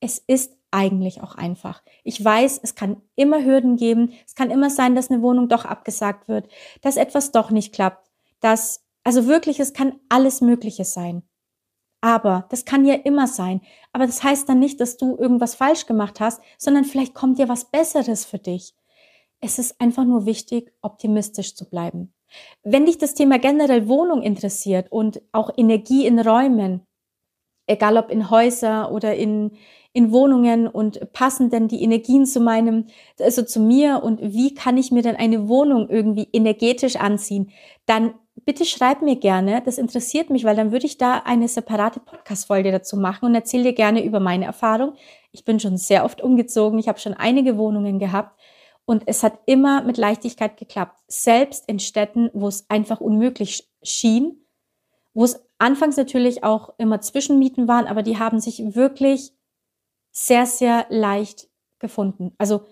Es 0.00 0.18
ist 0.18 0.54
eigentlich 0.70 1.22
auch 1.22 1.34
einfach. 1.34 1.82
Ich 2.04 2.22
weiß, 2.22 2.60
es 2.62 2.74
kann 2.74 3.00
immer 3.16 3.42
Hürden 3.42 3.76
geben. 3.76 4.12
Es 4.26 4.34
kann 4.34 4.50
immer 4.50 4.68
sein, 4.68 4.94
dass 4.94 5.10
eine 5.10 5.22
Wohnung 5.22 5.48
doch 5.48 5.64
abgesagt 5.64 6.28
wird, 6.28 6.46
dass 6.82 6.98
etwas 6.98 7.32
doch 7.32 7.50
nicht 7.50 7.74
klappt, 7.74 8.07
dass, 8.40 8.84
also 9.04 9.26
wirklich, 9.26 9.60
es 9.60 9.72
kann 9.72 10.00
alles 10.08 10.40
Mögliche 10.40 10.84
sein. 10.84 11.22
Aber 12.00 12.46
das 12.50 12.64
kann 12.64 12.84
ja 12.84 12.94
immer 12.94 13.26
sein. 13.26 13.60
Aber 13.92 14.06
das 14.06 14.22
heißt 14.22 14.48
dann 14.48 14.60
nicht, 14.60 14.80
dass 14.80 14.96
du 14.96 15.16
irgendwas 15.16 15.54
falsch 15.54 15.86
gemacht 15.86 16.20
hast, 16.20 16.40
sondern 16.56 16.84
vielleicht 16.84 17.14
kommt 17.14 17.38
dir 17.38 17.48
was 17.48 17.70
Besseres 17.70 18.24
für 18.24 18.38
dich. 18.38 18.74
Es 19.40 19.58
ist 19.58 19.80
einfach 19.80 20.04
nur 20.04 20.26
wichtig, 20.26 20.72
optimistisch 20.80 21.54
zu 21.54 21.68
bleiben. 21.68 22.12
Wenn 22.62 22.86
dich 22.86 22.98
das 22.98 23.14
Thema 23.14 23.38
generell 23.38 23.88
Wohnung 23.88 24.22
interessiert 24.22 24.92
und 24.92 25.22
auch 25.32 25.50
Energie 25.56 26.06
in 26.06 26.18
Räumen, 26.18 26.86
egal 27.66 27.96
ob 27.96 28.10
in 28.10 28.30
Häuser 28.30 28.92
oder 28.92 29.14
in, 29.14 29.52
in 29.92 30.12
Wohnungen 30.12 30.66
und 30.66 31.12
passen 31.12 31.50
denn 31.50 31.68
die 31.68 31.82
Energien 31.82 32.26
zu 32.26 32.40
meinem, 32.40 32.86
also 33.18 33.42
zu 33.42 33.60
mir 33.60 34.02
und 34.02 34.20
wie 34.20 34.54
kann 34.54 34.76
ich 34.76 34.90
mir 34.90 35.02
denn 35.02 35.16
eine 35.16 35.48
Wohnung 35.48 35.88
irgendwie 35.88 36.28
energetisch 36.32 36.96
anziehen, 36.96 37.50
dann 37.86 38.14
bitte 38.44 38.64
schreib 38.64 39.02
mir 39.02 39.16
gerne, 39.16 39.62
das 39.64 39.78
interessiert 39.78 40.30
mich, 40.30 40.44
weil 40.44 40.56
dann 40.56 40.72
würde 40.72 40.86
ich 40.86 40.98
da 40.98 41.18
eine 41.24 41.48
separate 41.48 42.00
Podcast-Folge 42.00 42.72
dazu 42.72 42.96
machen 42.96 43.26
und 43.26 43.34
erzähle 43.34 43.64
dir 43.64 43.72
gerne 43.72 44.04
über 44.04 44.20
meine 44.20 44.44
Erfahrung. 44.44 44.94
Ich 45.32 45.44
bin 45.44 45.60
schon 45.60 45.76
sehr 45.76 46.04
oft 46.04 46.20
umgezogen, 46.20 46.78
ich 46.78 46.88
habe 46.88 46.98
schon 46.98 47.14
einige 47.14 47.56
Wohnungen 47.56 47.98
gehabt 47.98 48.38
und 48.84 49.02
es 49.06 49.22
hat 49.22 49.40
immer 49.46 49.82
mit 49.82 49.96
Leichtigkeit 49.98 50.56
geklappt. 50.56 50.98
Selbst 51.08 51.68
in 51.68 51.78
Städten, 51.78 52.30
wo 52.32 52.48
es 52.48 52.68
einfach 52.68 53.00
unmöglich 53.00 53.68
schien, 53.82 54.44
wo 55.14 55.24
es 55.24 55.44
anfangs 55.58 55.96
natürlich 55.96 56.44
auch 56.44 56.74
immer 56.78 57.00
Zwischenmieten 57.00 57.68
waren, 57.68 57.86
aber 57.86 58.02
die 58.02 58.18
haben 58.18 58.40
sich 58.40 58.74
wirklich 58.74 59.32
sehr, 60.10 60.46
sehr 60.46 60.86
leicht 60.88 61.48
gefunden. 61.78 62.32
Also, 62.38 62.62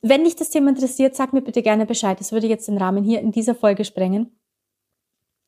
wenn 0.00 0.24
dich 0.24 0.36
das 0.36 0.50
Thema 0.50 0.70
interessiert, 0.70 1.16
sag 1.16 1.32
mir 1.32 1.42
bitte 1.42 1.62
gerne 1.62 1.86
Bescheid. 1.86 2.20
Das 2.20 2.30
würde 2.30 2.46
jetzt 2.46 2.68
den 2.68 2.78
Rahmen 2.78 3.02
hier 3.02 3.20
in 3.20 3.32
dieser 3.32 3.54
Folge 3.54 3.84
sprengen. 3.84 4.37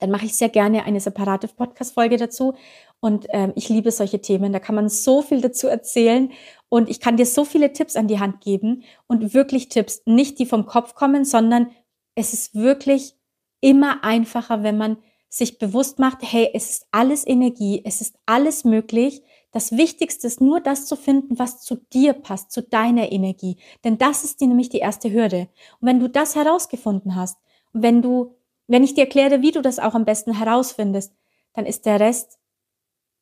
Dann 0.01 0.11
mache 0.11 0.27
ich 0.27 0.35
sehr 0.35 0.49
gerne 0.49 0.85
eine 0.85 1.01
separate 1.01 1.49
Podcast-Folge 1.49 2.17
dazu. 2.17 2.55
Und 3.01 3.27
ähm, 3.31 3.53
ich 3.55 3.69
liebe 3.69 3.91
solche 3.93 4.21
Themen. 4.21 4.53
Da 4.53 4.59
kann 4.59 4.75
man 4.75 4.89
so 4.89 5.23
viel 5.23 5.41
dazu 5.41 5.69
erzählen. 5.69 6.33
Und 6.69 6.89
ich 6.89 7.01
kann 7.01 7.17
dir 7.17 7.27
so 7.27 7.45
viele 7.45 7.73
Tipps 7.73 7.97
an 7.97 8.09
die 8.09 8.19
Hand 8.19 8.41
geben 8.41 8.85
und 9.07 9.35
wirklich 9.35 9.69
Tipps, 9.69 10.03
nicht 10.07 10.39
die 10.39 10.47
vom 10.47 10.67
Kopf 10.67 10.95
kommen, 10.95 11.25
sondern 11.25 11.71
es 12.15 12.33
ist 12.33 12.55
wirklich 12.55 13.15
immer 13.61 14.05
einfacher, 14.05 14.63
wenn 14.63 14.79
man 14.79 14.97
sich 15.29 15.59
bewusst 15.59 15.99
macht, 15.99 16.19
hey, 16.23 16.51
es 16.53 16.71
ist 16.71 16.87
alles 16.91 17.27
Energie, 17.27 17.83
es 17.85 18.01
ist 18.01 18.17
alles 18.27 18.65
möglich. 18.65 19.23
Das 19.53 19.73
Wichtigste 19.73 20.27
ist 20.27 20.41
nur 20.41 20.61
das 20.61 20.87
zu 20.87 20.97
finden, 20.97 21.39
was 21.39 21.61
zu 21.61 21.77
dir 21.93 22.15
passt, 22.15 22.51
zu 22.51 22.63
deiner 22.63 23.13
Energie. 23.13 23.57
Denn 23.85 23.97
das 23.97 24.25
ist 24.25 24.41
die, 24.41 24.49
nämlich 24.49 24.69
die 24.69 24.79
erste 24.79 25.13
Hürde. 25.13 25.49
Und 25.81 25.89
wenn 25.89 26.01
du 26.01 26.09
das 26.09 26.35
herausgefunden 26.35 27.15
hast, 27.15 27.39
wenn 27.73 28.03
du, 28.03 28.35
wenn 28.71 28.85
ich 28.85 28.95
dir 28.95 29.03
erkläre, 29.03 29.43
wie 29.43 29.53
du 29.53 29.63
das 29.63 29.79
auch 29.79 29.95
am 29.95 30.05
besten 30.05 30.33
herausfindest, 30.39 31.13
dann 31.55 31.67
ist 31.67 31.87
der 31.87 32.01
Rest 32.01 32.41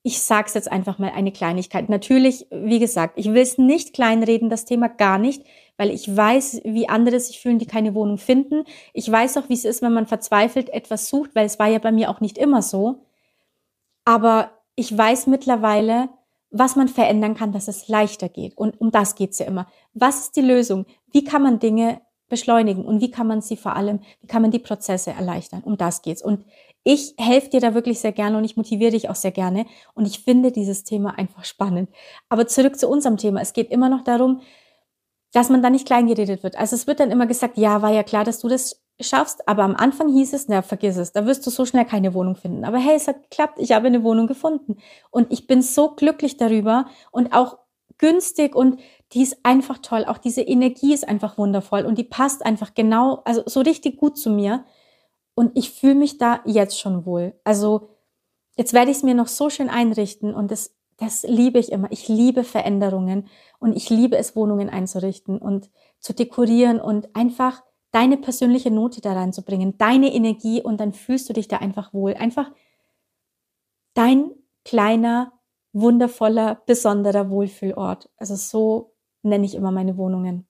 ich 0.03 0.23
sag's 0.23 0.55
jetzt 0.55 0.71
einfach 0.71 0.99
mal 0.99 1.11
eine 1.11 1.33
Kleinigkeit. 1.33 1.89
Natürlich, 1.89 2.47
wie 2.51 2.79
gesagt, 2.79 3.15
ich 3.17 3.27
will 3.27 3.43
es 3.43 3.59
nicht 3.59 3.93
kleinreden, 3.93 4.49
das 4.49 4.65
Thema 4.65 4.89
gar 4.89 5.19
nicht, 5.19 5.45
weil 5.77 5.91
ich 5.91 6.17
weiß, 6.17 6.63
wie 6.65 6.89
andere 6.89 7.19
sich 7.21 7.41
fühlen, 7.41 7.59
die 7.59 7.67
keine 7.67 7.95
Wohnung 7.95 8.17
finden. 8.17 8.65
Ich 8.93 9.11
weiß 9.11 9.37
auch, 9.37 9.49
wie 9.49 9.55
es 9.55 9.65
ist, 9.65 9.83
wenn 9.83 9.93
man 9.93 10.07
verzweifelt 10.07 10.71
etwas 10.71 11.09
sucht, 11.09 11.35
weil 11.35 11.47
es 11.47 11.59
war 11.59 11.67
ja 11.67 11.79
bei 11.79 11.93
mir 11.93 12.11
auch 12.11 12.21
nicht 12.21 12.39
immer 12.39 12.63
so. 12.63 13.03
Aber 14.05 14.53
ich 14.77 14.97
weiß 14.97 15.27
mittlerweile, 15.27 16.09
was 16.51 16.77
man 16.77 16.89
verändern 16.89 17.35
kann, 17.35 17.53
dass 17.53 17.69
es 17.69 17.89
leichter 17.89 18.29
geht. 18.29 18.57
Und 18.57 18.81
um 18.81 18.91
das 18.91 19.15
geht's 19.15 19.39
ja 19.41 19.47
immer. 19.47 19.67
Was 19.93 20.21
ist 20.21 20.37
die 20.37 20.43
Lösung? 20.43 20.87
Wie 21.13 21.25
kann 21.25 21.43
man 21.43 21.59
Dinge 21.59 22.01
beschleunigen 22.29 22.85
und 22.85 23.01
wie 23.01 23.11
kann 23.11 23.27
man 23.27 23.41
sie 23.41 23.57
vor 23.57 23.77
allem, 23.77 24.01
wie 24.21 24.27
kann 24.27 24.43
man 24.43 24.51
die 24.51 24.59
Prozesse 24.59 25.11
erleichtern? 25.11 25.63
Um 25.65 25.77
das 25.77 26.03
geht's. 26.03 26.23
Und 26.23 26.45
ich 26.85 27.15
helfe 27.19 27.51
dir 27.51 27.61
da 27.61 27.75
wirklich 27.75 28.01
sehr 28.01 28.13
gerne 28.13 28.39
und 28.39 28.45
ich 28.45 28.57
motiviere 28.57 28.93
dich 28.93 29.11
auch 29.11 29.15
sehr 29.15 29.33
gerne 29.33 29.67
und 29.95 30.07
ich 30.07 30.21
finde 30.21 30.53
dieses 30.53 30.85
Thema 30.85 31.19
einfach 31.19 31.45
spannend. 31.45 31.91
Aber 32.29 32.47
zurück 32.47 32.79
zu 32.79 32.89
unserem 32.89 33.17
Thema. 33.17 33.41
Es 33.41 33.53
geht 33.53 33.71
immer 33.71 33.89
noch 33.89 34.05
darum, 34.05 34.41
dass 35.33 35.51
man 35.51 35.63
da 35.63 35.71
nicht 35.71 35.87
kleingeredet 35.87 36.43
wird. 36.43 36.57
Also 36.57 36.75
es 36.77 36.87
wird 36.87 37.01
dann 37.01 37.11
immer 37.11 37.27
gesagt, 37.27 37.59
ja, 37.59 37.83
war 37.83 37.93
ja 37.93 38.03
klar, 38.03 38.25
dass 38.25 38.39
du 38.41 38.49
das 38.49 38.83
schaffst. 39.01 39.47
Aber 39.47 39.63
am 39.63 39.77
Anfang 39.77 40.09
hieß 40.13 40.33
es, 40.33 40.49
na, 40.49 40.63
vergiss 40.63 40.97
es, 40.97 41.13
da 41.13 41.27
wirst 41.27 41.47
du 41.47 41.51
so 41.51 41.65
schnell 41.65 41.85
keine 41.85 42.15
Wohnung 42.15 42.37
finden. 42.37 42.65
Aber 42.65 42.79
hey, 42.79 42.97
es 42.97 43.09
hat 43.09 43.23
geklappt, 43.23 43.59
ich 43.59 43.73
habe 43.73 43.87
eine 43.87 44.03
Wohnung 44.03 44.27
gefunden. 44.27 44.79
Und 45.11 45.33
ich 45.33 45.47
bin 45.47 45.63
so 45.63 45.95
glücklich 45.95 46.37
darüber 46.37 46.87
und 47.11 47.33
auch 47.33 47.59
günstig 47.99 48.55
und 48.55 48.81
die 49.13 49.23
ist 49.23 49.39
einfach 49.43 49.79
toll. 49.79 50.05
Auch 50.05 50.19
diese 50.19 50.43
Energie 50.43 50.93
ist 50.93 51.09
einfach 51.09 51.39
wundervoll 51.39 51.85
und 51.87 51.97
die 51.99 52.05
passt 52.05 52.45
einfach 52.45 52.75
genau, 52.75 53.23
also 53.25 53.43
so 53.47 53.61
richtig 53.61 53.97
gut 53.97 54.19
zu 54.19 54.31
mir. 54.31 54.65
Und 55.35 55.57
ich 55.57 55.71
fühle 55.71 55.95
mich 55.95 56.19
da 56.19 56.41
jetzt 56.45 56.79
schon 56.79 57.07
wohl. 57.07 57.35
Also 57.45 57.91
jetzt 58.57 58.73
werde 58.73 58.91
ich 58.91 58.99
es 58.99 59.03
mir 59.03 59.15
noch 59.15 59.29
so 59.29 59.51
schön 59.51 59.71
einrichten 59.71 60.35
und 60.35 60.51
das, 60.51 60.75
das 60.97 61.23
liebe 61.23 61.59
ich 61.59 61.73
immer. 61.73 61.91
Ich 61.91 62.09
liebe 62.09 62.45
Veränderungen 62.45 63.29
und 63.61 63.77
ich 63.77 63.89
liebe 63.89 64.17
es, 64.17 64.37
Wohnungen 64.37 64.69
einzurichten 64.69 65.39
und 65.39 65.71
zu 66.01 66.13
dekorieren 66.13 66.81
und 66.81 67.15
einfach 67.15 67.63
deine 67.93 68.19
persönliche 68.19 68.71
Note 68.71 69.01
da 69.01 69.15
reinzubringen, 69.15 69.79
deine 69.79 70.13
Energie 70.13 70.61
und 70.61 70.79
dann 70.81 70.93
fühlst 70.93 71.29
du 71.29 71.33
dich 71.33 71.49
da 71.49 71.59
einfach 71.59 71.95
wohl. 71.95 72.15
Einfach 72.15 72.51
dein 73.95 74.33
kleiner, 74.65 75.33
wundervoller, 75.73 76.63
besonderer 76.67 77.31
Wohlfühlort. 77.31 78.11
Also 78.17 78.35
so 78.35 78.95
nenne 79.29 79.47
ich 79.47 79.55
immer 79.55 79.71
meine 79.71 79.97
Wohnungen. 79.97 80.47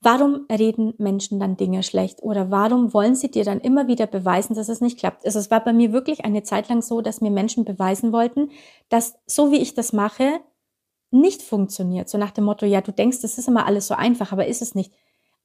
Warum 0.00 0.46
reden 0.50 0.94
Menschen 0.98 1.40
dann 1.40 1.56
Dinge 1.56 1.82
schlecht 1.82 2.22
oder 2.22 2.52
warum 2.52 2.94
wollen 2.94 3.16
sie 3.16 3.30
dir 3.30 3.44
dann 3.44 3.60
immer 3.60 3.88
wieder 3.88 4.06
beweisen, 4.06 4.54
dass 4.54 4.68
es 4.68 4.80
nicht 4.80 4.98
klappt? 4.98 5.26
Also 5.26 5.40
es 5.40 5.50
war 5.50 5.62
bei 5.64 5.72
mir 5.72 5.92
wirklich 5.92 6.24
eine 6.24 6.44
Zeit 6.44 6.68
lang 6.68 6.82
so, 6.82 7.00
dass 7.00 7.20
mir 7.20 7.32
Menschen 7.32 7.64
beweisen 7.64 8.12
wollten, 8.12 8.50
dass 8.88 9.18
so 9.26 9.50
wie 9.50 9.58
ich 9.58 9.74
das 9.74 9.92
mache, 9.92 10.40
nicht 11.10 11.42
funktioniert. 11.42 12.08
So 12.08 12.16
nach 12.16 12.30
dem 12.30 12.44
Motto, 12.44 12.64
ja, 12.64 12.80
du 12.80 12.92
denkst, 12.92 13.18
es 13.22 13.38
ist 13.38 13.48
immer 13.48 13.66
alles 13.66 13.88
so 13.88 13.94
einfach, 13.94 14.30
aber 14.30 14.46
ist 14.46 14.62
es 14.62 14.74
nicht. 14.76 14.92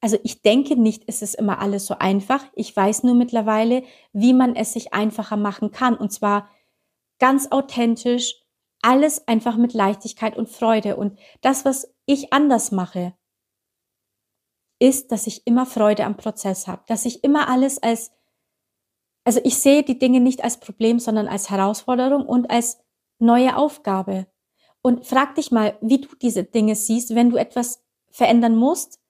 Also 0.00 0.18
ich 0.22 0.42
denke 0.42 0.76
nicht, 0.76 1.04
es 1.08 1.22
ist 1.22 1.34
immer 1.34 1.58
alles 1.60 1.86
so 1.86 1.96
einfach. 1.98 2.44
Ich 2.54 2.76
weiß 2.76 3.02
nur 3.04 3.14
mittlerweile, 3.14 3.82
wie 4.12 4.34
man 4.34 4.54
es 4.54 4.72
sich 4.72 4.92
einfacher 4.92 5.36
machen 5.36 5.72
kann. 5.72 5.96
Und 5.96 6.12
zwar 6.12 6.48
ganz 7.18 7.50
authentisch, 7.50 8.43
alles 8.84 9.26
einfach 9.26 9.56
mit 9.56 9.72
Leichtigkeit 9.72 10.36
und 10.36 10.48
Freude. 10.48 10.96
Und 10.96 11.18
das, 11.40 11.64
was 11.64 11.92
ich 12.04 12.32
anders 12.32 12.70
mache, 12.70 13.14
ist, 14.78 15.10
dass 15.10 15.26
ich 15.26 15.46
immer 15.46 15.64
Freude 15.64 16.04
am 16.04 16.16
Prozess 16.16 16.66
habe, 16.66 16.82
dass 16.86 17.06
ich 17.06 17.24
immer 17.24 17.48
alles 17.48 17.82
als, 17.82 18.12
also 19.24 19.40
ich 19.42 19.58
sehe 19.58 19.82
die 19.82 19.98
Dinge 19.98 20.20
nicht 20.20 20.44
als 20.44 20.60
Problem, 20.60 20.98
sondern 20.98 21.28
als 21.28 21.48
Herausforderung 21.48 22.26
und 22.26 22.50
als 22.50 22.78
neue 23.18 23.56
Aufgabe. 23.56 24.26
Und 24.82 25.06
frag 25.06 25.34
dich 25.36 25.50
mal, 25.50 25.78
wie 25.80 26.02
du 26.02 26.14
diese 26.16 26.44
Dinge 26.44 26.76
siehst, 26.76 27.14
wenn 27.14 27.30
du 27.30 27.36
etwas 27.36 27.82
verändern 28.10 28.54
musst. 28.54 29.00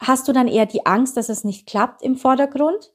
Hast 0.00 0.26
du 0.26 0.32
dann 0.32 0.48
eher 0.48 0.66
die 0.66 0.84
Angst, 0.84 1.16
dass 1.16 1.28
es 1.28 1.44
nicht 1.44 1.68
klappt 1.68 2.02
im 2.02 2.16
Vordergrund? 2.16 2.92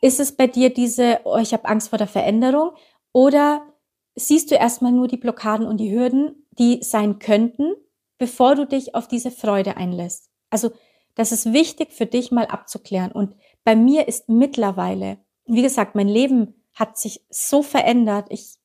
Ist 0.00 0.18
es 0.18 0.34
bei 0.34 0.48
dir 0.48 0.74
diese, 0.74 1.20
oh, 1.22 1.36
ich 1.36 1.52
habe 1.52 1.66
Angst 1.66 1.90
vor 1.90 1.98
der 1.98 2.08
Veränderung? 2.08 2.72
Oder 3.12 3.71
siehst 4.14 4.50
du 4.50 4.54
erstmal 4.54 4.92
nur 4.92 5.08
die 5.08 5.16
Blockaden 5.16 5.66
und 5.66 5.78
die 5.78 5.92
Hürden, 5.92 6.46
die 6.58 6.82
sein 6.82 7.18
könnten, 7.18 7.74
bevor 8.18 8.54
du 8.54 8.66
dich 8.66 8.94
auf 8.94 9.08
diese 9.08 9.30
Freude 9.30 9.76
einlässt? 9.76 10.30
Also, 10.50 10.70
das 11.14 11.32
ist 11.32 11.52
wichtig 11.52 11.92
für 11.92 12.06
dich 12.06 12.30
mal 12.30 12.46
abzuklären. 12.46 13.12
Und 13.12 13.36
bei 13.64 13.76
mir 13.76 14.08
ist 14.08 14.28
mittlerweile, 14.28 15.18
wie 15.44 15.62
gesagt, 15.62 15.94
mein 15.94 16.08
Leben 16.08 16.54
hat 16.74 16.96
sich 16.96 17.26
so 17.28 17.62
verändert. 17.62 18.26
Ich 18.30 18.56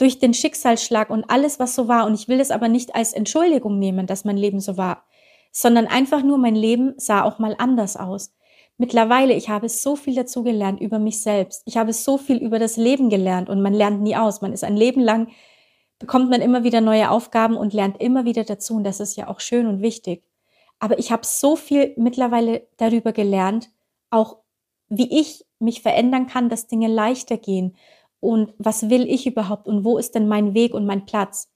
durch 0.00 0.18
den 0.18 0.32
Schicksalsschlag 0.32 1.10
und 1.10 1.28
alles, 1.28 1.58
was 1.58 1.74
so 1.74 1.86
war. 1.86 2.06
Und 2.06 2.14
ich 2.14 2.26
will 2.26 2.38
das 2.38 2.50
aber 2.50 2.68
nicht 2.68 2.94
als 2.94 3.12
Entschuldigung 3.12 3.78
nehmen, 3.78 4.06
dass 4.06 4.24
mein 4.24 4.38
Leben 4.38 4.58
so 4.58 4.78
war, 4.78 5.04
sondern 5.52 5.86
einfach 5.86 6.22
nur 6.22 6.38
mein 6.38 6.54
Leben 6.54 6.94
sah 6.96 7.22
auch 7.22 7.38
mal 7.38 7.54
anders 7.58 7.98
aus. 7.98 8.32
Mittlerweile, 8.80 9.34
ich 9.34 9.50
habe 9.50 9.68
so 9.68 9.94
viel 9.94 10.14
dazu 10.14 10.42
gelernt 10.42 10.80
über 10.80 10.98
mich 10.98 11.20
selbst. 11.20 11.60
Ich 11.66 11.76
habe 11.76 11.92
so 11.92 12.16
viel 12.16 12.38
über 12.38 12.58
das 12.58 12.78
Leben 12.78 13.10
gelernt 13.10 13.50
und 13.50 13.60
man 13.60 13.74
lernt 13.74 14.00
nie 14.00 14.16
aus. 14.16 14.40
Man 14.40 14.54
ist 14.54 14.64
ein 14.64 14.74
Leben 14.74 15.02
lang, 15.02 15.28
bekommt 15.98 16.30
man 16.30 16.40
immer 16.40 16.64
wieder 16.64 16.80
neue 16.80 17.10
Aufgaben 17.10 17.58
und 17.58 17.74
lernt 17.74 18.00
immer 18.00 18.24
wieder 18.24 18.42
dazu. 18.42 18.76
Und 18.76 18.84
das 18.84 18.98
ist 18.98 19.16
ja 19.16 19.28
auch 19.28 19.40
schön 19.40 19.66
und 19.66 19.82
wichtig. 19.82 20.24
Aber 20.78 20.98
ich 20.98 21.12
habe 21.12 21.26
so 21.26 21.56
viel 21.56 21.92
mittlerweile 21.98 22.66
darüber 22.78 23.12
gelernt, 23.12 23.68
auch 24.08 24.38
wie 24.88 25.20
ich 25.20 25.44
mich 25.58 25.82
verändern 25.82 26.26
kann, 26.26 26.48
dass 26.48 26.66
Dinge 26.66 26.88
leichter 26.88 27.36
gehen 27.36 27.76
und 28.18 28.54
was 28.56 28.88
will 28.88 29.06
ich 29.06 29.26
überhaupt 29.26 29.66
und 29.66 29.84
wo 29.84 29.98
ist 29.98 30.14
denn 30.14 30.26
mein 30.26 30.54
Weg 30.54 30.72
und 30.72 30.86
mein 30.86 31.04
Platz, 31.04 31.52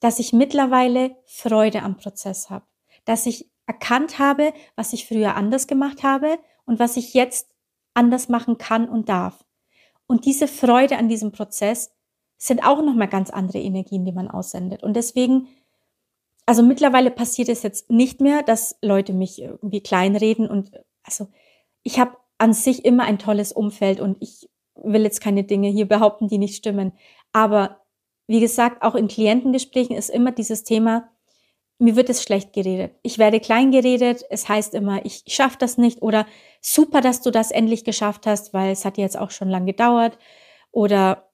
dass 0.00 0.18
ich 0.18 0.32
mittlerweile 0.32 1.14
Freude 1.24 1.84
am 1.84 1.98
Prozess 1.98 2.50
habe, 2.50 2.66
dass 3.04 3.26
ich 3.26 3.48
erkannt 3.68 4.18
habe, 4.18 4.52
was 4.74 4.92
ich 4.92 5.06
früher 5.06 5.36
anders 5.36 5.68
gemacht 5.68 6.02
habe 6.02 6.38
und 6.64 6.78
was 6.80 6.96
ich 6.96 7.14
jetzt 7.14 7.48
anders 7.94 8.28
machen 8.28 8.58
kann 8.58 8.88
und 8.88 9.08
darf. 9.08 9.44
Und 10.06 10.24
diese 10.24 10.48
Freude 10.48 10.96
an 10.96 11.08
diesem 11.08 11.32
Prozess 11.32 11.92
sind 12.38 12.64
auch 12.64 12.82
nochmal 12.82 13.08
ganz 13.08 13.30
andere 13.30 13.58
Energien, 13.58 14.04
die 14.04 14.12
man 14.12 14.30
aussendet. 14.30 14.82
Und 14.82 14.94
deswegen, 14.94 15.48
also 16.46 16.62
mittlerweile 16.62 17.10
passiert 17.10 17.48
es 17.48 17.62
jetzt 17.62 17.90
nicht 17.90 18.20
mehr, 18.20 18.42
dass 18.42 18.78
Leute 18.80 19.12
mich 19.12 19.40
irgendwie 19.40 19.82
kleinreden 19.82 20.48
und 20.48 20.72
also 21.02 21.28
ich 21.82 21.98
habe 21.98 22.16
an 22.38 22.52
sich 22.52 22.84
immer 22.84 23.04
ein 23.04 23.18
tolles 23.18 23.52
Umfeld 23.52 24.00
und 24.00 24.16
ich 24.20 24.48
will 24.76 25.02
jetzt 25.02 25.20
keine 25.20 25.44
Dinge 25.44 25.68
hier 25.68 25.86
behaupten, 25.86 26.28
die 26.28 26.38
nicht 26.38 26.56
stimmen. 26.56 26.92
Aber 27.32 27.80
wie 28.28 28.40
gesagt, 28.40 28.82
auch 28.82 28.94
in 28.94 29.08
Klientengesprächen 29.08 29.96
ist 29.96 30.08
immer 30.08 30.32
dieses 30.32 30.64
Thema, 30.64 31.08
mir 31.78 31.94
wird 31.94 32.10
es 32.10 32.22
schlecht 32.22 32.52
geredet. 32.52 32.92
Ich 33.02 33.18
werde 33.18 33.40
klein 33.40 33.70
geredet. 33.70 34.24
Es 34.30 34.48
heißt 34.48 34.74
immer, 34.74 35.04
ich 35.06 35.22
schaffe 35.28 35.56
das 35.58 35.78
nicht 35.78 36.02
oder 36.02 36.26
super, 36.60 37.00
dass 37.00 37.22
du 37.22 37.30
das 37.30 37.50
endlich 37.50 37.84
geschafft 37.84 38.26
hast, 38.26 38.52
weil 38.52 38.72
es 38.72 38.84
hat 38.84 38.98
jetzt 38.98 39.16
auch 39.16 39.30
schon 39.30 39.48
lang 39.48 39.64
gedauert. 39.64 40.18
Oder 40.72 41.30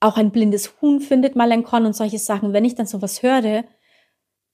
auch 0.00 0.16
ein 0.16 0.32
blindes 0.32 0.80
Huhn 0.82 1.00
findet 1.00 1.36
mal 1.36 1.52
ein 1.52 1.62
Korn 1.62 1.86
und 1.86 1.94
solche 1.94 2.18
Sachen. 2.18 2.52
Wenn 2.52 2.64
ich 2.64 2.74
dann 2.74 2.86
sowas 2.86 3.22
höre, 3.22 3.64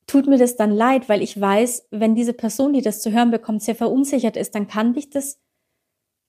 tut 0.07 0.27
mir 0.27 0.39
das 0.39 0.57
dann 0.57 0.71
leid, 0.71 1.09
weil 1.09 1.23
ich 1.23 1.41
weiß, 1.41 1.89
wenn 1.91 2.15
diese 2.15 2.35
Person, 2.35 2.73
die 2.73 2.83
das 2.83 3.01
zu 3.01 3.13
hören 3.13 3.31
bekommt, 3.31 3.63
sehr 3.63 3.75
verunsichert 3.75 4.37
ist, 4.37 4.55
dann 4.55 4.69
kann 4.69 4.93
dich 4.93 5.09
das 5.09 5.41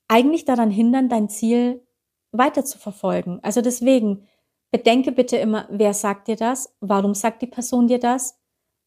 eigentlich 0.07 0.45
daran 0.45 0.71
hindern, 0.71 1.09
dein 1.09 1.29
Ziel 1.29 1.85
weiter 2.31 2.63
zu 2.63 2.79
verfolgen. 2.79 3.39
Also 3.43 3.61
deswegen 3.61 4.27
bedenke 4.71 5.11
bitte 5.11 5.37
immer, 5.37 5.67
wer 5.69 5.93
sagt 5.93 6.27
dir 6.27 6.35
das? 6.35 6.75
Warum 6.79 7.13
sagt 7.13 7.41
die 7.41 7.47
Person 7.47 7.87
dir 7.87 7.99
das? 7.99 8.39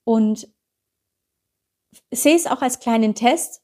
Und 0.04 0.48
sehe 2.10 2.36
es 2.36 2.46
auch 2.46 2.62
als 2.62 2.80
kleinen 2.80 3.14
Test. 3.14 3.62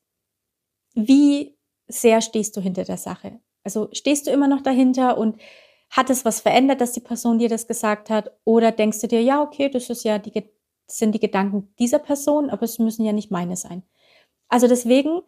Wie 0.94 1.56
sehr 1.88 2.20
stehst 2.20 2.56
du 2.56 2.60
hinter 2.60 2.84
der 2.84 2.96
Sache? 2.96 3.40
Also 3.64 3.88
stehst 3.92 4.26
du 4.26 4.30
immer 4.30 4.48
noch 4.48 4.62
dahinter 4.62 5.18
und 5.18 5.40
hat 5.90 6.08
es 6.08 6.24
was 6.24 6.40
verändert, 6.40 6.80
dass 6.80 6.92
die 6.92 7.00
Person 7.00 7.38
dir 7.38 7.48
das 7.48 7.66
gesagt 7.66 8.10
hat? 8.10 8.30
Oder 8.44 8.70
denkst 8.70 9.00
du 9.00 9.08
dir, 9.08 9.22
ja, 9.22 9.42
okay, 9.42 9.68
das 9.68 9.90
ist 9.90 10.04
ja 10.04 10.18
die, 10.18 10.50
sind 10.86 11.12
die 11.12 11.20
Gedanken 11.20 11.74
dieser 11.78 11.98
Person, 11.98 12.48
aber 12.50 12.62
es 12.62 12.78
müssen 12.78 13.04
ja 13.04 13.12
nicht 13.12 13.30
meine 13.30 13.56
sein. 13.56 13.82
Also 14.48 14.68
deswegen 14.68 15.22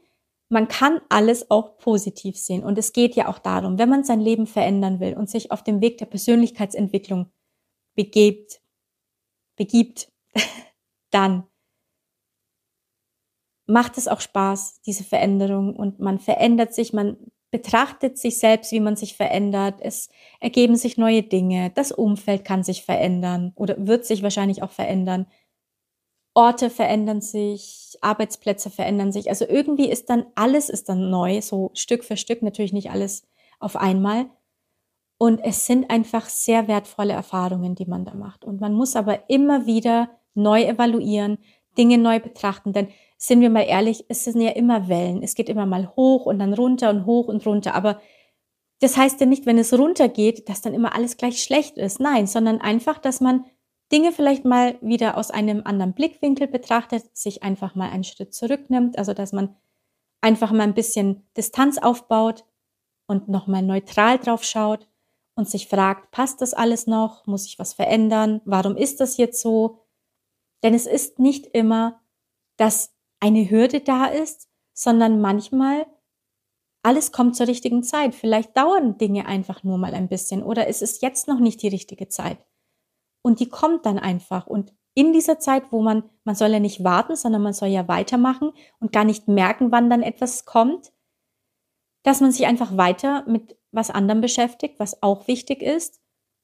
man 0.52 0.68
kann 0.68 1.00
alles 1.08 1.50
auch 1.50 1.78
positiv 1.78 2.36
sehen. 2.36 2.62
Und 2.62 2.76
es 2.76 2.92
geht 2.92 3.16
ja 3.16 3.28
auch 3.28 3.38
darum, 3.38 3.78
wenn 3.78 3.88
man 3.88 4.04
sein 4.04 4.20
Leben 4.20 4.46
verändern 4.46 5.00
will 5.00 5.14
und 5.14 5.30
sich 5.30 5.50
auf 5.50 5.64
dem 5.64 5.80
Weg 5.80 5.96
der 5.96 6.04
Persönlichkeitsentwicklung 6.06 7.32
begebt, 7.96 8.60
begibt, 9.56 10.12
dann 11.10 11.44
macht 13.66 13.96
es 13.96 14.08
auch 14.08 14.20
Spaß, 14.20 14.82
diese 14.82 15.04
Veränderung. 15.04 15.74
Und 15.74 16.00
man 16.00 16.18
verändert 16.18 16.74
sich, 16.74 16.92
man 16.92 17.16
betrachtet 17.50 18.18
sich 18.18 18.38
selbst, 18.38 18.72
wie 18.72 18.80
man 18.80 18.96
sich 18.96 19.16
verändert. 19.16 19.76
Es 19.80 20.10
ergeben 20.38 20.76
sich 20.76 20.98
neue 20.98 21.22
Dinge. 21.22 21.70
Das 21.70 21.92
Umfeld 21.92 22.44
kann 22.44 22.62
sich 22.62 22.84
verändern 22.84 23.52
oder 23.54 23.86
wird 23.86 24.04
sich 24.04 24.22
wahrscheinlich 24.22 24.62
auch 24.62 24.70
verändern. 24.70 25.26
Orte 26.34 26.70
verändern 26.70 27.20
sich, 27.20 27.96
Arbeitsplätze 28.00 28.70
verändern 28.70 29.12
sich. 29.12 29.28
Also 29.28 29.46
irgendwie 29.46 29.90
ist 29.90 30.08
dann 30.08 30.26
alles 30.34 30.68
ist 30.68 30.88
dann 30.88 31.10
neu, 31.10 31.40
so 31.42 31.70
Stück 31.74 32.04
für 32.04 32.16
Stück, 32.16 32.42
natürlich 32.42 32.72
nicht 32.72 32.90
alles 32.90 33.26
auf 33.60 33.76
einmal. 33.76 34.26
Und 35.18 35.40
es 35.44 35.66
sind 35.66 35.90
einfach 35.90 36.28
sehr 36.28 36.66
wertvolle 36.68 37.12
Erfahrungen, 37.12 37.74
die 37.74 37.86
man 37.86 38.04
da 38.04 38.14
macht. 38.14 38.44
Und 38.44 38.60
man 38.60 38.74
muss 38.74 38.96
aber 38.96 39.30
immer 39.30 39.66
wieder 39.66 40.10
neu 40.34 40.64
evaluieren, 40.64 41.38
Dinge 41.78 41.98
neu 41.98 42.18
betrachten. 42.18 42.72
Denn 42.72 42.88
sind 43.18 43.40
wir 43.40 43.50
mal 43.50 43.62
ehrlich, 43.62 44.04
es 44.08 44.24
sind 44.24 44.40
ja 44.40 44.50
immer 44.50 44.88
Wellen. 44.88 45.22
Es 45.22 45.34
geht 45.34 45.48
immer 45.48 45.66
mal 45.66 45.92
hoch 45.94 46.26
und 46.26 46.40
dann 46.40 46.54
runter 46.54 46.90
und 46.90 47.06
hoch 47.06 47.28
und 47.28 47.46
runter. 47.46 47.74
Aber 47.74 48.00
das 48.80 48.96
heißt 48.96 49.20
ja 49.20 49.26
nicht, 49.26 49.46
wenn 49.46 49.58
es 49.58 49.72
runtergeht, 49.72 50.48
dass 50.48 50.60
dann 50.60 50.74
immer 50.74 50.94
alles 50.94 51.16
gleich 51.16 51.40
schlecht 51.40 51.78
ist. 51.78 52.00
Nein, 52.00 52.26
sondern 52.26 52.60
einfach, 52.60 52.98
dass 52.98 53.20
man 53.20 53.44
Dinge 53.92 54.12
vielleicht 54.12 54.44
mal 54.44 54.78
wieder 54.80 55.18
aus 55.18 55.30
einem 55.30 55.62
anderen 55.64 55.92
Blickwinkel 55.92 56.48
betrachtet, 56.48 57.14
sich 57.16 57.42
einfach 57.42 57.74
mal 57.74 57.90
einen 57.90 58.04
Schritt 58.04 58.34
zurücknimmt, 58.34 58.96
also 58.98 59.12
dass 59.12 59.32
man 59.32 59.54
einfach 60.22 60.50
mal 60.52 60.62
ein 60.62 60.74
bisschen 60.74 61.26
Distanz 61.36 61.78
aufbaut 61.78 62.44
und 63.06 63.28
nochmal 63.28 63.62
neutral 63.62 64.18
drauf 64.18 64.44
schaut 64.44 64.88
und 65.34 65.48
sich 65.48 65.68
fragt, 65.68 66.10
passt 66.10 66.40
das 66.40 66.54
alles 66.54 66.86
noch? 66.86 67.26
Muss 67.26 67.46
ich 67.46 67.58
was 67.58 67.74
verändern? 67.74 68.40
Warum 68.44 68.76
ist 68.76 69.00
das 69.00 69.18
jetzt 69.18 69.42
so? 69.42 69.84
Denn 70.62 70.74
es 70.74 70.86
ist 70.86 71.18
nicht 71.18 71.46
immer, 71.46 72.00
dass 72.56 72.94
eine 73.20 73.50
Hürde 73.50 73.80
da 73.80 74.06
ist, 74.06 74.48
sondern 74.72 75.20
manchmal 75.20 75.86
alles 76.82 77.12
kommt 77.12 77.36
zur 77.36 77.46
richtigen 77.46 77.82
Zeit. 77.82 78.14
Vielleicht 78.14 78.56
dauern 78.56 78.96
Dinge 78.98 79.26
einfach 79.26 79.62
nur 79.64 79.78
mal 79.78 79.94
ein 79.94 80.08
bisschen 80.08 80.42
oder 80.42 80.66
es 80.66 80.82
ist 80.82 81.02
jetzt 81.02 81.28
noch 81.28 81.38
nicht 81.38 81.62
die 81.62 81.68
richtige 81.68 82.08
Zeit. 82.08 82.38
Und 83.22 83.40
die 83.40 83.48
kommt 83.48 83.86
dann 83.86 83.98
einfach. 83.98 84.46
Und 84.46 84.72
in 84.94 85.12
dieser 85.12 85.38
Zeit, 85.38 85.64
wo 85.70 85.80
man, 85.80 86.04
man 86.24 86.34
soll 86.34 86.50
ja 86.50 86.60
nicht 86.60 86.84
warten, 86.84 87.16
sondern 87.16 87.42
man 87.42 87.54
soll 87.54 87.68
ja 87.68 87.88
weitermachen 87.88 88.52
und 88.78 88.92
gar 88.92 89.04
nicht 89.04 89.28
merken, 89.28 89.72
wann 89.72 89.88
dann 89.88 90.02
etwas 90.02 90.44
kommt, 90.44 90.92
dass 92.02 92.20
man 92.20 92.32
sich 92.32 92.46
einfach 92.46 92.76
weiter 92.76 93.24
mit 93.26 93.56
was 93.70 93.90
anderem 93.90 94.20
beschäftigt, 94.20 94.78
was 94.78 95.02
auch 95.02 95.28
wichtig 95.28 95.62
ist, 95.62 96.00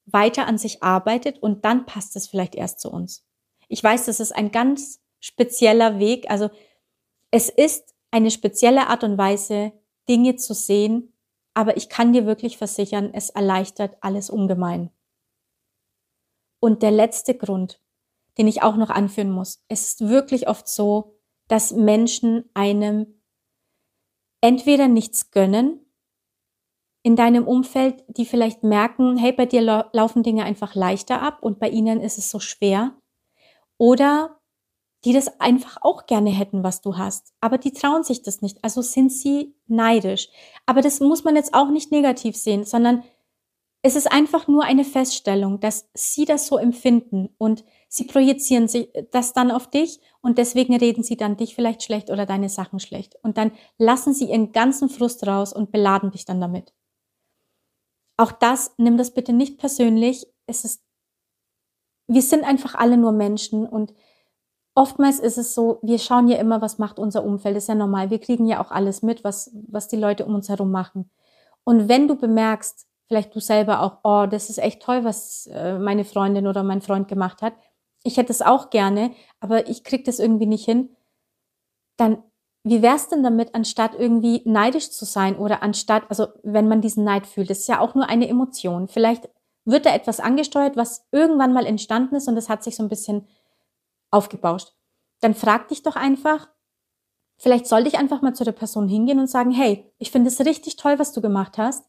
weiter 0.07 0.47
an 0.47 0.57
sich 0.57 0.83
arbeitet 0.83 1.43
und 1.43 1.65
dann 1.65 1.85
passt 1.85 2.17
es 2.17 2.29
vielleicht 2.29 2.55
erst 2.55 2.81
zu 2.81 2.91
uns. 2.91 3.27
Ich 3.69 3.85
weiß, 3.85 4.07
das 4.07 4.21
ist 4.21 4.33
ein 4.33 4.51
ganz 4.51 5.01
spezieller 5.21 5.99
Weg. 5.99 6.31
Also 6.31 6.49
es 7.31 7.51
ist 7.51 7.95
eine 8.11 8.31
spezielle 8.31 8.87
Art 8.87 9.05
und 9.05 9.19
Weise, 9.19 9.73
Dinge 10.09 10.37
zu 10.37 10.55
sehen, 10.55 11.13
aber 11.53 11.77
ich 11.77 11.91
kann 11.91 12.15
dir 12.15 12.25
wirklich 12.25 12.57
versichern, 12.57 13.11
es 13.13 13.29
erleichtert 13.29 13.99
alles 14.01 14.31
ungemein. 14.31 14.91
Und 16.61 16.83
der 16.83 16.91
letzte 16.91 17.37
Grund, 17.37 17.81
den 18.37 18.49
ich 18.49 18.63
auch 18.63 18.77
noch 18.77 18.91
anführen 18.91 19.31
muss, 19.31 19.65
es 19.69 19.89
ist 19.89 20.09
wirklich 20.09 20.49
oft 20.49 20.69
so, 20.69 21.19
dass 21.49 21.73
Menschen 21.73 22.49
einem 22.55 23.21
entweder 24.41 24.89
nichts 24.89 25.31
gönnen 25.31 25.85
in 27.03 27.17
deinem 27.17 27.47
Umfeld, 27.47 28.05
die 28.09 28.27
vielleicht 28.27 28.63
merken, 28.63 29.17
hey, 29.17 29.33
bei 29.33 29.47
dir 29.47 29.89
laufen 29.93 30.23
Dinge 30.23 30.45
einfach 30.45 30.75
leichter 30.75 31.23
ab 31.23 31.39
und 31.43 31.59
bei 31.59 31.69
ihnen 31.69 32.01
ist 32.01 32.19
es 32.19 32.31
so 32.31 32.39
schwer. 32.39 32.97
Oder 33.79 34.39
die 35.05 35.13
das 35.13 35.41
einfach 35.41 35.79
auch 35.81 36.07
gerne 36.07 36.31
hätten, 36.31 36.65
was 36.65 36.81
du 36.81 36.97
hast. 36.97 37.33
Aber 37.41 37.57
die 37.57 37.73
trauen 37.73 38.03
sich 38.03 38.23
das 38.23 38.43
nicht. 38.43 38.59
Also 38.63 38.83
sind 38.83 39.13
sie 39.13 39.55
neidisch. 39.67 40.29
Aber 40.67 40.81
das 40.81 40.99
muss 41.01 41.23
man 41.23 41.37
jetzt 41.37 41.55
auch 41.55 41.71
nicht 41.71 41.93
negativ 41.93 42.37
sehen, 42.37 42.65
sondern 42.65 43.05
es 43.89 43.97
ist 43.97 44.13
einfach 44.13 44.49
nur 44.49 44.65
eine 44.65 44.85
Feststellung, 44.85 45.61
dass 45.61 45.89
sie 45.95 46.27
das 46.27 46.47
so 46.47 46.59
empfinden 46.59 47.31
und 47.39 47.65
sie 47.89 48.05
projizieren 48.05 48.69
sich 48.69 48.93
das 49.11 49.33
dann 49.33 49.51
auf 49.51 49.71
dich 49.71 50.03
und 50.21 50.37
deswegen 50.37 50.77
reden 50.77 51.03
sie 51.03 51.17
dann 51.17 51.39
dich 51.39 51.55
vielleicht 51.55 51.83
schlecht 51.83 52.11
oder 52.11 52.27
deine 52.27 52.51
Sachen 52.51 52.81
schlecht. 52.81 53.17
Und 53.23 53.39
dann 53.39 53.51
lassen 53.79 54.13
sie 54.13 54.27
ihren 54.27 54.53
ganzen 54.53 54.91
Frust 54.91 55.27
raus 55.27 55.55
und 55.55 55.73
beladen 55.73 56.11
dich 56.11 56.27
dann 56.27 56.39
damit. 56.39 56.75
Auch 58.19 58.31
das, 58.31 58.75
nimm 58.77 58.99
das 58.99 59.15
bitte 59.15 59.33
nicht 59.33 59.57
persönlich. 59.57 60.27
Es 60.45 60.67
ist, 60.67 60.83
wir 62.09 62.21
sind 62.21 62.45
einfach 62.45 62.75
alle 62.75 62.99
nur 62.99 63.13
Menschen 63.13 63.67
und 63.67 63.95
oftmals 64.75 65.19
ist 65.19 65.39
es 65.39 65.55
so, 65.55 65.79
wir 65.81 65.99
schauen 65.99 66.29
ja 66.29 66.37
immer, 66.37 66.61
was 66.61 66.77
macht 66.77 66.99
unser 66.99 67.25
Umfeld. 67.25 67.57
Das 67.57 67.65
ist 67.65 67.69
ja 67.69 67.75
normal. 67.75 68.11
Wir 68.11 68.19
kriegen 68.19 68.45
ja 68.45 68.63
auch 68.63 68.71
alles 68.71 69.01
mit, 69.01 69.25
was, 69.25 69.51
was 69.67 69.89
die 69.89 69.97
Leute 69.97 70.27
um 70.27 70.35
uns 70.35 70.51
herum 70.51 70.71
machen. 70.71 71.11
Und 71.65 71.89
wenn 71.89 72.07
du 72.07 72.17
bemerkst, 72.17 72.88
vielleicht 73.09 73.35
du 73.35 73.41
selber 73.41 73.83
auch, 73.83 73.99
oh, 74.05 74.27
das 74.27 74.51
ist 74.51 74.59
echt 74.59 74.83
toll, 74.83 75.03
was 75.03 75.49
äh, 75.49 75.79
meine 75.79 76.05
Freundin 76.05 76.47
oder 76.47 76.63
mein 76.63 76.83
Freund 76.83 77.09
gemacht 77.09 77.43
hat. 77.43 77.55
Ich 78.05 78.17
hätte 78.17 78.31
es 78.33 78.43
auch 78.43 78.71
gerne, 78.71 79.13
aber 79.41 79.69
ich 79.69 79.83
krieg 79.83 80.05
das 80.05 80.19
irgendwie 80.19 80.47
nicht 80.47 80.65
hin. 80.65 80.95
Dann, 81.97 82.23
wie 82.63 82.83
wär's 82.83 83.09
denn 83.09 83.23
damit, 83.23 83.55
anstatt 83.55 83.95
irgendwie 83.99 84.43
neidisch 84.45 84.91
zu 84.91 85.05
sein 85.05 85.37
oder 85.37 85.63
anstatt, 85.63 86.05
also 86.11 86.29
wenn 86.43 86.69
man 86.69 86.81
diesen 86.81 87.03
Neid 87.03 87.27
fühlt, 87.27 87.51
das 87.51 87.61
ist 87.61 87.69
ja 87.69 87.81
auch 87.81 87.95
nur 87.95 88.09
eine 88.09 88.29
Emotion. 88.29 88.89
Vielleicht 88.89 89.29
wird 89.65 89.87
da 89.87 89.95
etwas 89.95 90.21
angesteuert, 90.21 90.77
was 90.77 91.07
irgendwann 91.11 91.53
mal 91.53 91.67
entstanden 91.67 92.15
ist 92.15 92.29
und 92.29 92.37
das 92.37 92.49
hat 92.49 92.63
sich 92.63 92.77
so 92.77 92.83
ein 92.83 92.89
bisschen 92.89 93.27
aufgebauscht. 94.11 94.75
Dann 95.21 95.35
frag 95.35 95.69
dich 95.69 95.83
doch 95.83 95.97
einfach, 95.97 96.49
vielleicht 97.39 97.67
sollte 97.67 97.89
ich 97.89 97.99
einfach 97.99 98.23
mal 98.23 98.35
zu 98.35 98.45
der 98.45 98.53
Person 98.53 98.87
hingehen 98.87 99.19
und 99.19 99.29
sagen, 99.29 99.51
hey, 99.51 99.91
ich 99.99 100.11
finde 100.11 100.29
es 100.29 100.41
richtig 100.41 100.77
toll, 100.77 100.99
was 100.99 101.13
du 101.13 101.21
gemacht 101.21 101.59
hast. 101.59 101.88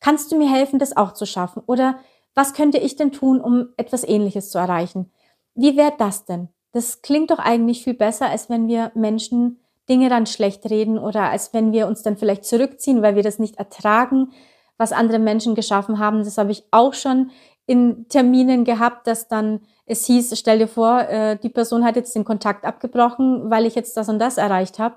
Kannst 0.00 0.30
du 0.30 0.36
mir 0.36 0.50
helfen, 0.50 0.78
das 0.78 0.96
auch 0.96 1.12
zu 1.12 1.26
schaffen? 1.26 1.62
Oder 1.66 1.98
was 2.34 2.52
könnte 2.52 2.78
ich 2.78 2.96
denn 2.96 3.12
tun, 3.12 3.40
um 3.40 3.68
etwas 3.76 4.04
Ähnliches 4.04 4.50
zu 4.50 4.58
erreichen? 4.58 5.10
Wie 5.54 5.76
wäre 5.76 5.94
das 5.98 6.24
denn? 6.24 6.48
Das 6.72 7.00
klingt 7.00 7.30
doch 7.30 7.38
eigentlich 7.38 7.82
viel 7.82 7.94
besser, 7.94 8.28
als 8.28 8.50
wenn 8.50 8.68
wir 8.68 8.92
Menschen 8.94 9.60
Dinge 9.88 10.08
dann 10.08 10.26
schlecht 10.26 10.68
reden 10.68 10.98
oder 10.98 11.30
als 11.30 11.54
wenn 11.54 11.72
wir 11.72 11.86
uns 11.86 12.02
dann 12.02 12.16
vielleicht 12.16 12.44
zurückziehen, 12.44 13.02
weil 13.02 13.16
wir 13.16 13.22
das 13.22 13.38
nicht 13.38 13.56
ertragen, 13.56 14.32
was 14.76 14.92
andere 14.92 15.18
Menschen 15.18 15.54
geschaffen 15.54 15.98
haben. 15.98 16.24
Das 16.24 16.38
habe 16.38 16.52
ich 16.52 16.64
auch 16.70 16.92
schon 16.92 17.30
in 17.66 18.08
Terminen 18.08 18.64
gehabt, 18.64 19.06
dass 19.06 19.28
dann 19.28 19.60
es 19.86 20.04
hieß, 20.06 20.38
stell 20.38 20.58
dir 20.58 20.68
vor, 20.68 21.00
äh, 21.00 21.38
die 21.38 21.48
Person 21.48 21.84
hat 21.84 21.96
jetzt 21.96 22.14
den 22.14 22.24
Kontakt 22.24 22.64
abgebrochen, 22.64 23.50
weil 23.50 23.66
ich 23.66 23.74
jetzt 23.74 23.96
das 23.96 24.08
und 24.08 24.18
das 24.18 24.36
erreicht 24.36 24.78
habe. 24.78 24.96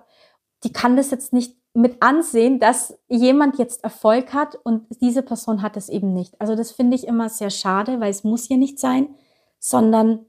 Die 0.64 0.74
kann 0.74 0.98
das 0.98 1.12
jetzt 1.12 1.32
nicht 1.32 1.56
mit 1.74 2.02
ansehen, 2.02 2.60
dass 2.60 2.98
jemand 3.08 3.58
jetzt 3.58 3.84
Erfolg 3.84 4.34
hat 4.34 4.56
und 4.64 4.88
diese 5.02 5.22
Person 5.22 5.62
hat 5.62 5.78
es 5.78 5.90
eben 5.90 6.14
nicht. 6.14 6.40
Also 6.42 6.56
das 6.56 6.72
finde 6.72 6.96
ich 6.96 7.08
immer 7.08 7.30
sehr 7.30 7.50
schade, 7.50 8.00
weil 8.00 8.10
es 8.10 8.24
muss 8.24 8.46
hier 8.46 8.58
nicht 8.58 8.80
sein, 8.80 9.16
sondern 9.60 10.26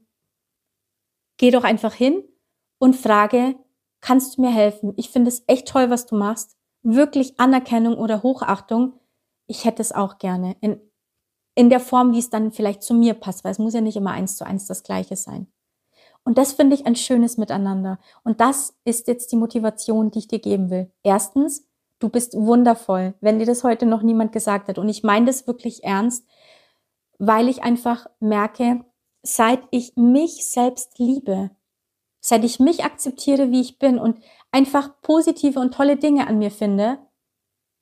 geh 1.37 1.51
doch 1.51 1.63
einfach 1.63 1.93
hin 1.93 2.23
und 2.77 2.95
frage, 2.95 3.55
kannst 4.01 4.37
du 4.37 4.41
mir 4.41 4.51
helfen? 4.51 4.93
Ich 4.97 5.09
finde 5.09 5.29
es 5.29 5.43
echt 5.47 5.67
toll, 5.67 5.89
was 5.89 6.05
du 6.05 6.15
machst. 6.15 6.55
Wirklich 6.83 7.39
Anerkennung 7.39 7.97
oder 7.97 8.23
Hochachtung. 8.23 8.93
Ich 9.47 9.65
hätte 9.65 9.81
es 9.81 9.91
auch 9.91 10.17
gerne. 10.19 10.55
In 10.61 10.79
in 11.55 11.69
der 11.69 11.79
Form, 11.79 12.13
wie 12.13 12.19
es 12.19 12.29
dann 12.29 12.51
vielleicht 12.51 12.83
zu 12.83 12.93
mir 12.93 13.13
passt, 13.13 13.43
weil 13.43 13.51
es 13.51 13.59
muss 13.59 13.73
ja 13.73 13.81
nicht 13.81 13.97
immer 13.97 14.11
eins 14.11 14.37
zu 14.37 14.45
eins 14.45 14.67
das 14.67 14.83
Gleiche 14.83 15.15
sein. 15.15 15.47
Und 16.23 16.37
das 16.37 16.53
finde 16.53 16.75
ich 16.75 16.85
ein 16.85 16.95
schönes 16.95 17.37
Miteinander. 17.37 17.99
Und 18.23 18.41
das 18.41 18.75
ist 18.85 19.07
jetzt 19.07 19.31
die 19.31 19.37
Motivation, 19.37 20.11
die 20.11 20.19
ich 20.19 20.27
dir 20.27 20.39
geben 20.39 20.69
will. 20.69 20.91
Erstens, 21.03 21.67
du 21.99 22.09
bist 22.09 22.35
wundervoll, 22.35 23.15
wenn 23.21 23.39
dir 23.39 23.45
das 23.45 23.63
heute 23.63 23.85
noch 23.85 24.01
niemand 24.01 24.31
gesagt 24.31 24.67
hat. 24.67 24.77
Und 24.77 24.89
ich 24.89 25.03
meine 25.03 25.25
das 25.25 25.47
wirklich 25.47 25.83
ernst, 25.83 26.25
weil 27.17 27.47
ich 27.47 27.63
einfach 27.63 28.07
merke, 28.19 28.83
seit 29.23 29.61
ich 29.71 29.95
mich 29.95 30.47
selbst 30.49 30.99
liebe, 30.99 31.51
seit 32.19 32.43
ich 32.43 32.59
mich 32.59 32.83
akzeptiere, 32.83 33.51
wie 33.51 33.61
ich 33.61 33.79
bin 33.79 33.99
und 33.99 34.19
einfach 34.51 35.01
positive 35.01 35.59
und 35.59 35.73
tolle 35.73 35.97
Dinge 35.97 36.27
an 36.27 36.37
mir 36.37 36.51
finde, 36.51 36.99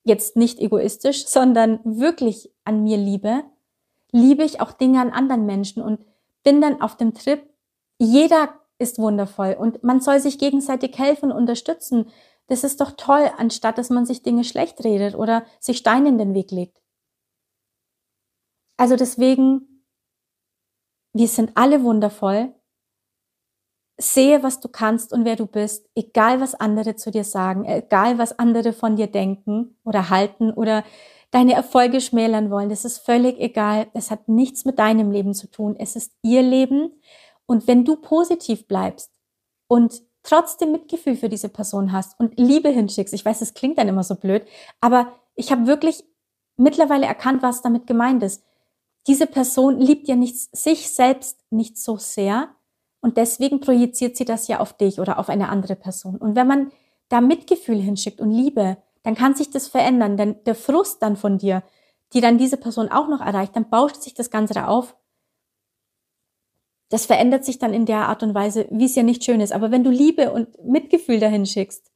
jetzt 0.03 0.35
nicht 0.35 0.59
egoistisch, 0.59 1.27
sondern 1.27 1.79
wirklich 1.83 2.51
an 2.63 2.83
mir 2.83 2.97
liebe, 2.97 3.43
liebe 4.11 4.43
ich 4.43 4.61
auch 4.61 4.71
Dinge 4.71 5.01
an 5.01 5.11
anderen 5.11 5.45
Menschen 5.45 5.83
und 5.83 5.99
bin 6.43 6.61
dann 6.61 6.81
auf 6.81 6.97
dem 6.97 7.13
Trip, 7.13 7.48
jeder 7.99 8.53
ist 8.79 8.97
wundervoll 8.97 9.55
und 9.59 9.83
man 9.83 9.99
soll 9.99 10.19
sich 10.19 10.39
gegenseitig 10.39 10.97
helfen 10.97 11.31
und 11.31 11.37
unterstützen. 11.37 12.09
Das 12.47 12.63
ist 12.63 12.81
doch 12.81 12.93
toll, 12.97 13.29
anstatt 13.37 13.77
dass 13.77 13.89
man 13.89 14.05
sich 14.05 14.23
Dinge 14.23 14.43
schlecht 14.43 14.83
redet 14.83 15.15
oder 15.15 15.45
sich 15.59 15.77
Steine 15.77 16.09
in 16.09 16.17
den 16.17 16.33
Weg 16.33 16.51
legt. 16.51 16.81
Also 18.77 18.95
deswegen, 18.95 19.83
wir 21.13 21.27
sind 21.27 21.51
alle 21.55 21.83
wundervoll. 21.83 22.53
Sehe, 23.97 24.41
was 24.43 24.61
du 24.61 24.69
kannst 24.69 25.11
und 25.11 25.25
wer 25.25 25.35
du 25.35 25.45
bist, 25.45 25.89
egal 25.93 26.39
was 26.39 26.55
andere 26.55 26.95
zu 26.95 27.11
dir 27.11 27.25
sagen, 27.25 27.65
egal 27.65 28.17
was 28.17 28.39
andere 28.39 28.71
von 28.71 28.95
dir 28.95 29.07
denken 29.07 29.77
oder 29.83 30.09
halten 30.09 30.51
oder 30.51 30.85
deine 31.31 31.53
Erfolge 31.53 31.99
schmälern 31.99 32.49
wollen. 32.49 32.69
Das 32.69 32.85
ist 32.85 32.99
völlig 32.99 33.37
egal. 33.39 33.87
Es 33.93 34.09
hat 34.09 34.29
nichts 34.29 34.63
mit 34.63 34.79
deinem 34.79 35.11
Leben 35.11 35.33
zu 35.33 35.47
tun. 35.51 35.75
Es 35.77 35.97
ist 35.97 36.13
ihr 36.23 36.41
Leben. 36.41 37.01
Und 37.49 37.65
wenn 37.65 37.83
du 37.83 37.95
positiv 37.95 38.67
bleibst 38.67 39.11
und 39.67 40.03
trotzdem 40.21 40.71
Mitgefühl 40.71 41.15
für 41.15 41.29
diese 41.29 41.49
Person 41.49 41.91
hast 41.91 42.19
und 42.19 42.39
Liebe 42.39 42.69
hinschickst, 42.69 43.11
ich 43.11 43.25
weiß, 43.25 43.41
es 43.41 43.55
klingt 43.55 43.79
dann 43.79 43.87
immer 43.87 44.03
so 44.03 44.13
blöd, 44.13 44.45
aber 44.81 45.13
ich 45.33 45.51
habe 45.51 45.65
wirklich 45.65 46.03
mittlerweile 46.57 47.07
erkannt, 47.07 47.41
was 47.41 47.63
damit 47.63 47.87
gemeint 47.87 48.21
ist. 48.21 48.43
Diese 49.07 49.25
Person 49.25 49.79
liebt 49.79 50.07
ja 50.07 50.15
nicht 50.15 50.55
sich 50.55 50.93
selbst 50.93 51.43
nicht 51.49 51.79
so 51.79 51.97
sehr 51.97 52.49
und 53.01 53.17
deswegen 53.17 53.61
projiziert 53.61 54.15
sie 54.15 54.25
das 54.25 54.47
ja 54.47 54.59
auf 54.59 54.73
dich 54.73 54.99
oder 54.99 55.17
auf 55.17 55.27
eine 55.27 55.49
andere 55.49 55.75
Person. 55.75 56.17
Und 56.17 56.35
wenn 56.35 56.45
man 56.45 56.71
da 57.07 57.19
Mitgefühl 57.19 57.81
hinschickt 57.81 58.21
und 58.21 58.29
Liebe, 58.29 58.77
dann 59.01 59.15
kann 59.15 59.33
sich 59.33 59.49
das 59.49 59.67
verändern, 59.67 60.17
denn 60.17 60.35
der 60.45 60.53
Frust 60.53 61.01
dann 61.01 61.17
von 61.17 61.39
dir, 61.39 61.63
die 62.13 62.21
dann 62.21 62.37
diese 62.37 62.57
Person 62.57 62.89
auch 62.89 63.07
noch 63.07 63.21
erreicht, 63.21 63.55
dann 63.55 63.71
bauscht 63.71 64.03
sich 64.03 64.13
das 64.13 64.29
Ganze 64.29 64.53
da 64.53 64.67
auf. 64.67 64.95
Das 66.89 67.05
verändert 67.05 67.45
sich 67.45 67.59
dann 67.59 67.73
in 67.73 67.85
der 67.85 68.07
Art 68.07 68.23
und 68.23 68.33
Weise, 68.33 68.67
wie 68.71 68.85
es 68.85 68.95
ja 68.95 69.03
nicht 69.03 69.23
schön 69.23 69.41
ist. 69.41 69.53
Aber 69.53 69.71
wenn 69.71 69.83
du 69.83 69.91
Liebe 69.91 70.31
und 70.31 70.63
Mitgefühl 70.63 71.19
dahin 71.19 71.45
schickst, 71.45 71.91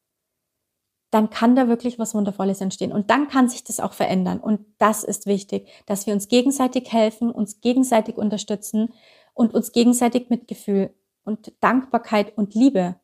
dann 1.10 1.30
kann 1.30 1.56
da 1.56 1.68
wirklich 1.68 2.00
was 2.00 2.16
Wundervolles 2.16 2.62
entstehen. 2.62 2.92
Und 2.92 3.10
dann 3.10 3.28
kann 3.28 3.48
sich 3.48 3.64
das 3.64 3.80
auch 3.80 3.94
verändern. 3.94 4.40
Und 4.40 4.66
das 4.80 5.04
ist 5.04 5.26
wichtig, 5.26 5.68
dass 5.86 6.08
wir 6.08 6.14
uns 6.14 6.28
gegenseitig 6.28 6.92
helfen, 6.92 7.32
uns 7.32 7.62
gegenseitig 7.62 8.18
unterstützen 8.18 8.94
und 9.34 9.54
uns 9.54 9.72
gegenseitig 9.72 10.30
Mitgefühl 10.30 10.94
und 11.24 11.54
Dankbarkeit 11.60 12.38
und 12.38 12.56
Liebe 12.56 12.96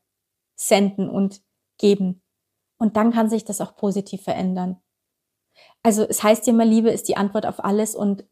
senden 0.56 1.10
und 1.10 1.42
geben. 1.78 2.22
Und 2.78 2.98
dann 2.98 3.12
kann 3.12 3.30
sich 3.30 3.46
das 3.46 3.62
auch 3.62 3.76
positiv 3.76 4.24
verändern. 4.24 4.78
Also 5.84 6.04
es 6.04 6.24
heißt 6.24 6.48
ja 6.48 6.54
immer, 6.54 6.66
Liebe 6.66 6.90
ist 6.90 7.08
die 7.10 7.18
Antwort 7.18 7.46
auf 7.46 7.64
alles 7.64 7.96
und 7.96 8.26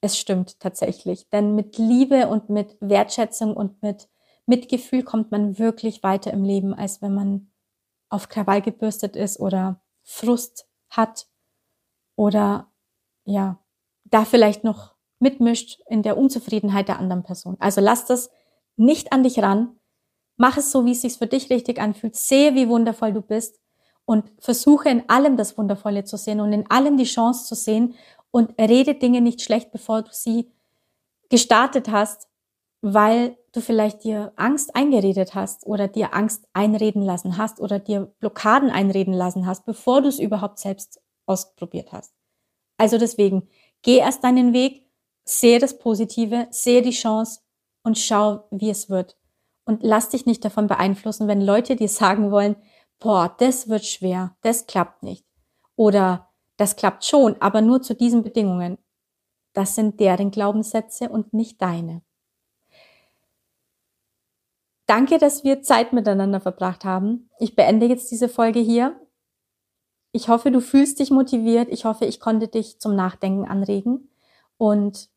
es 0.00 0.18
stimmt 0.18 0.60
tatsächlich. 0.60 1.28
Denn 1.30 1.54
mit 1.54 1.78
Liebe 1.78 2.28
und 2.28 2.50
mit 2.50 2.76
Wertschätzung 2.80 3.56
und 3.56 3.82
mit 3.82 4.08
Mitgefühl 4.46 5.02
kommt 5.02 5.30
man 5.30 5.58
wirklich 5.58 6.02
weiter 6.02 6.32
im 6.32 6.44
Leben, 6.44 6.74
als 6.74 7.02
wenn 7.02 7.14
man 7.14 7.50
auf 8.08 8.28
Krawall 8.28 8.62
gebürstet 8.62 9.16
ist 9.16 9.38
oder 9.38 9.82
Frust 10.02 10.66
hat 10.88 11.26
oder 12.16 12.70
ja, 13.24 13.58
da 14.04 14.24
vielleicht 14.24 14.64
noch 14.64 14.94
mitmischt 15.18 15.80
in 15.88 16.02
der 16.02 16.16
Unzufriedenheit 16.16 16.88
der 16.88 16.98
anderen 16.98 17.24
Person. 17.24 17.56
Also 17.60 17.80
lass 17.80 18.06
das 18.06 18.30
nicht 18.76 19.12
an 19.12 19.22
dich 19.22 19.40
ran. 19.40 19.76
Mach 20.36 20.56
es 20.56 20.70
so, 20.70 20.84
wie 20.86 20.92
es 20.92 21.02
sich 21.02 21.18
für 21.18 21.26
dich 21.26 21.50
richtig 21.50 21.80
anfühlt. 21.80 22.16
Sehe, 22.16 22.54
wie 22.54 22.68
wundervoll 22.68 23.12
du 23.12 23.20
bist 23.20 23.60
und 24.04 24.32
versuche 24.38 24.88
in 24.88 25.08
allem 25.10 25.36
das 25.36 25.58
Wundervolle 25.58 26.04
zu 26.04 26.16
sehen 26.16 26.40
und 26.40 26.52
in 26.52 26.70
allem 26.70 26.96
die 26.96 27.04
Chance 27.04 27.44
zu 27.44 27.54
sehen 27.54 27.94
und 28.30 28.58
rede 28.60 28.94
Dinge 28.94 29.20
nicht 29.20 29.42
schlecht, 29.42 29.70
bevor 29.70 30.02
du 30.02 30.10
sie 30.12 30.50
gestartet 31.30 31.88
hast, 31.88 32.28
weil 32.80 33.36
du 33.52 33.60
vielleicht 33.60 34.04
dir 34.04 34.32
Angst 34.36 34.76
eingeredet 34.76 35.34
hast 35.34 35.66
oder 35.66 35.88
dir 35.88 36.14
Angst 36.14 36.46
einreden 36.52 37.02
lassen 37.02 37.36
hast 37.36 37.60
oder 37.60 37.78
dir 37.78 38.12
Blockaden 38.20 38.70
einreden 38.70 39.12
lassen 39.12 39.46
hast, 39.46 39.64
bevor 39.66 40.00
du 40.00 40.08
es 40.08 40.18
überhaupt 40.18 40.58
selbst 40.58 41.00
ausprobiert 41.26 41.92
hast. 41.92 42.14
Also 42.76 42.98
deswegen, 42.98 43.48
geh 43.82 43.98
erst 43.98 44.22
deinen 44.22 44.52
Weg, 44.52 44.86
sehe 45.24 45.58
das 45.58 45.78
Positive, 45.78 46.46
sehe 46.50 46.82
die 46.82 46.90
Chance 46.90 47.40
und 47.82 47.98
schau, 47.98 48.44
wie 48.50 48.70
es 48.70 48.88
wird. 48.88 49.16
Und 49.64 49.82
lass 49.82 50.08
dich 50.08 50.24
nicht 50.24 50.44
davon 50.44 50.66
beeinflussen, 50.66 51.28
wenn 51.28 51.40
Leute 51.40 51.76
dir 51.76 51.88
sagen 51.88 52.30
wollen, 52.30 52.56
boah, 53.00 53.34
das 53.38 53.68
wird 53.68 53.84
schwer, 53.84 54.36
das 54.40 54.66
klappt 54.66 55.02
nicht. 55.02 55.26
Oder 55.76 56.27
das 56.58 56.76
klappt 56.76 57.04
schon, 57.04 57.40
aber 57.40 57.62
nur 57.62 57.80
zu 57.80 57.94
diesen 57.94 58.22
Bedingungen. 58.22 58.76
Das 59.54 59.74
sind 59.74 59.98
deren 60.00 60.30
Glaubenssätze 60.30 61.08
und 61.08 61.32
nicht 61.32 61.62
deine. 61.62 62.02
Danke, 64.86 65.18
dass 65.18 65.44
wir 65.44 65.62
Zeit 65.62 65.92
miteinander 65.92 66.40
verbracht 66.40 66.84
haben. 66.84 67.30
Ich 67.38 67.54
beende 67.54 67.86
jetzt 67.86 68.10
diese 68.10 68.28
Folge 68.28 68.60
hier. 68.60 69.00
Ich 70.12 70.28
hoffe, 70.28 70.50
du 70.50 70.60
fühlst 70.60 70.98
dich 70.98 71.10
motiviert. 71.10 71.68
Ich 71.70 71.84
hoffe, 71.84 72.06
ich 72.06 72.20
konnte 72.20 72.48
dich 72.48 72.80
zum 72.80 72.96
Nachdenken 72.96 73.46
anregen. 73.46 74.10
Und 74.56 75.10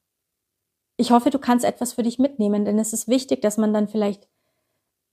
ich 0.98 1.12
hoffe, 1.12 1.32
du 1.32 1.40
kannst 1.40 1.66
etwas 1.66 1.94
für 1.94 2.04
dich 2.04 2.20
mitnehmen, 2.20 2.66
denn 2.66 2.78
es 2.78 2.94
ist 2.94 3.08
wichtig, 3.08 3.42
dass 3.42 3.58
man 3.58 3.74
dann 3.74 3.88
vielleicht 3.88 4.28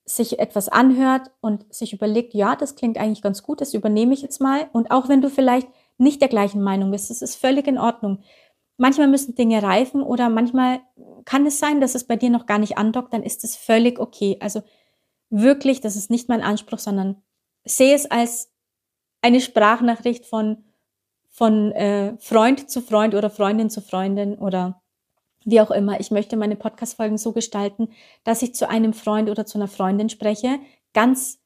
sich 0.05 0.38
etwas 0.38 0.69
anhört 0.69 1.31
und 1.41 1.73
sich 1.73 1.93
überlegt, 1.93 2.35
ja, 2.35 2.57
das 2.57 2.75
klingt 2.75 2.99
eigentlich 2.99 3.23
ganz 3.23 3.43
gut, 3.43 3.61
das 3.61 3.75
übernehme 3.75 4.12
ich 4.12 4.23
jetzt 4.23 4.41
mal. 4.41 4.69
Und 4.73 4.91
auch 4.91 5.09
wenn 5.09 5.23
du 5.23 5.31
vielleicht 5.31 5.69
nicht 5.98 6.20
der 6.20 6.28
gleichen 6.28 6.62
Meinung 6.62 6.90
bist, 6.90 7.11
das 7.11 7.22
ist 7.22 7.37
völlig 7.37 7.66
in 7.66 7.78
Ordnung. 7.78 8.22
Manchmal 8.76 9.08
müssen 9.08 9.34
Dinge 9.34 9.62
reifen 9.62 10.02
oder 10.02 10.28
manchmal 10.28 10.80
kann 11.24 11.44
es 11.46 11.58
sein, 11.58 11.80
dass 11.80 11.94
es 11.94 12.04
bei 12.04 12.16
dir 12.16 12.30
noch 12.30 12.46
gar 12.46 12.58
nicht 12.58 12.78
andockt, 12.78 13.12
dann 13.12 13.24
ist 13.24 13.44
es 13.44 13.56
völlig 13.56 13.98
okay. 13.98 14.37
Also 14.40 14.62
wirklich, 15.30 15.80
das 15.80 15.96
ist 15.96 16.11
nicht 16.11 16.28
mein 16.28 16.42
Anspruch, 16.42 16.78
sondern 16.78 17.22
sehe 17.64 17.94
es 17.94 18.11
als 18.11 18.50
eine 19.20 19.40
Sprachnachricht 19.40 20.26
von, 20.26 20.64
von 21.28 21.72
äh, 21.72 22.16
Freund 22.18 22.70
zu 22.70 22.80
Freund 22.80 23.14
oder 23.14 23.30
Freundin 23.30 23.68
zu 23.68 23.80
Freundin 23.80 24.38
oder 24.38 24.80
wie 25.44 25.61
auch 25.61 25.70
immer. 25.70 25.98
Ich 25.98 26.11
möchte 26.11 26.37
meine 26.37 26.56
Podcast-Folgen 26.56 27.18
so 27.18 27.32
gestalten, 27.32 27.88
dass 28.24 28.42
ich 28.42 28.54
zu 28.54 28.68
einem 28.68 28.92
Freund 28.92 29.30
oder 29.30 29.46
zu 29.46 29.58
einer 29.58 29.68
Freundin 29.68 30.08
spreche, 30.08 30.58
ganz 30.92 31.40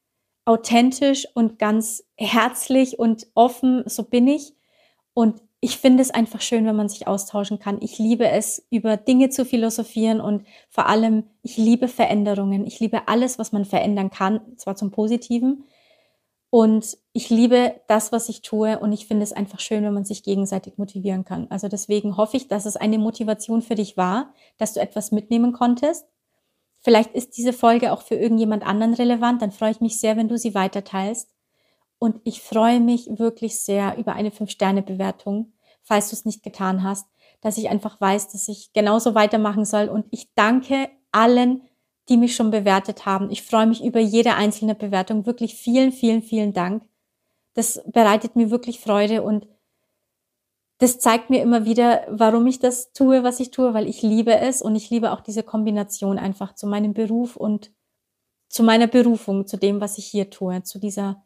authentisch 0.45 1.27
und 1.33 1.59
ganz 1.59 2.03
herzlich 2.17 2.99
und 2.99 3.27
offen, 3.33 3.83
so 3.85 4.03
bin 4.03 4.27
ich. 4.27 4.53
Und 5.13 5.41
ich 5.59 5.77
finde 5.77 6.01
es 6.01 6.11
einfach 6.11 6.41
schön, 6.41 6.65
wenn 6.65 6.75
man 6.75 6.89
sich 6.89 7.07
austauschen 7.07 7.57
kann. 7.57 7.77
Ich 7.81 7.97
liebe 7.97 8.27
es, 8.27 8.65
über 8.69 8.97
Dinge 8.97 9.29
zu 9.29 9.45
philosophieren 9.45 10.19
und 10.19 10.45
vor 10.69 10.87
allem, 10.87 11.23
ich 11.41 11.55
liebe 11.55 11.87
Veränderungen. 11.87 12.65
Ich 12.65 12.81
liebe 12.81 13.07
alles, 13.07 13.39
was 13.39 13.53
man 13.53 13.63
verändern 13.63 14.09
kann, 14.09 14.41
zwar 14.57 14.75
zum 14.75 14.91
Positiven. 14.91 15.63
Und 16.49 16.97
ich 17.13 17.29
liebe 17.29 17.79
das, 17.87 18.11
was 18.11 18.29
ich 18.29 18.41
tue 18.41 18.77
und 18.77 18.91
ich 18.91 19.07
finde 19.07 19.23
es 19.23 19.33
einfach 19.33 19.59
schön, 19.59 19.83
wenn 19.83 19.93
man 19.93 20.05
sich 20.05 20.21
gegenseitig 20.21 20.77
motivieren 20.77 21.23
kann. 21.25 21.47
Also 21.49 21.67
deswegen 21.67 22.17
hoffe 22.17 22.37
ich, 22.37 22.47
dass 22.47 22.65
es 22.65 22.75
eine 22.75 22.99
Motivation 22.99 23.61
für 23.61 23.75
dich 23.75 23.95
war, 23.97 24.33
dass 24.57 24.73
du 24.73 24.81
etwas 24.81 25.11
mitnehmen 25.11 25.53
konntest. 25.53 26.05
Vielleicht 26.83 27.13
ist 27.15 27.37
diese 27.37 27.53
Folge 27.53 27.93
auch 27.93 28.01
für 28.01 28.15
irgendjemand 28.15 28.65
anderen 28.65 28.93
relevant, 28.93 29.41
dann 29.41 29.51
freue 29.51 29.71
ich 29.71 29.81
mich 29.81 29.99
sehr, 29.99 30.17
wenn 30.17 30.27
du 30.27 30.37
sie 30.37 30.53
weiterteilst. 30.53 31.29
Und 31.97 32.19
ich 32.25 32.41
freue 32.41 32.81
mich 32.81 33.07
wirklich 33.17 33.57
sehr 33.59 33.97
über 33.97 34.13
eine 34.13 34.29
5-Sterne-Bewertung, 34.29 35.53
falls 35.81 36.09
du 36.09 36.15
es 36.15 36.25
nicht 36.25 36.43
getan 36.43 36.83
hast, 36.83 37.07
dass 37.39 37.57
ich 37.57 37.69
einfach 37.69 38.01
weiß, 38.01 38.29
dass 38.33 38.49
ich 38.49 38.73
genauso 38.73 39.15
weitermachen 39.15 39.63
soll. 39.63 39.87
Und 39.87 40.05
ich 40.11 40.33
danke 40.35 40.89
allen, 41.13 41.61
die 42.09 42.17
mich 42.17 42.35
schon 42.35 42.51
bewertet 42.51 43.05
haben. 43.05 43.31
Ich 43.31 43.43
freue 43.43 43.67
mich 43.67 43.81
über 43.83 44.01
jede 44.01 44.35
einzelne 44.35 44.75
Bewertung. 44.75 45.25
Wirklich 45.25 45.55
vielen, 45.55 45.93
vielen, 45.93 46.21
vielen 46.21 46.51
Dank. 46.51 46.83
Das 47.53 47.81
bereitet 47.85 48.35
mir 48.35 48.49
wirklich 48.51 48.81
Freude 48.81 49.23
und 49.23 49.47
das 50.79 50.99
zeigt 50.99 51.29
mir 51.29 51.41
immer 51.41 51.65
wieder, 51.65 52.05
warum 52.09 52.47
ich 52.47 52.59
das 52.59 52.93
tue, 52.93 53.23
was 53.23 53.39
ich 53.39 53.51
tue, 53.51 53.73
weil 53.73 53.87
ich 53.87 54.01
liebe 54.01 54.37
es 54.37 54.61
und 54.61 54.75
ich 54.75 54.89
liebe 54.89 55.11
auch 55.11 55.21
diese 55.21 55.43
Kombination 55.43 56.17
einfach 56.17 56.55
zu 56.55 56.67
meinem 56.67 56.93
Beruf 56.93 57.35
und 57.35 57.71
zu 58.49 58.63
meiner 58.63 58.87
Berufung, 58.87 59.47
zu 59.47 59.57
dem, 59.57 59.81
was 59.81 59.97
ich 59.97 60.05
hier 60.05 60.29
tue, 60.29 60.63
zu 60.63 60.79
dieser 60.79 61.23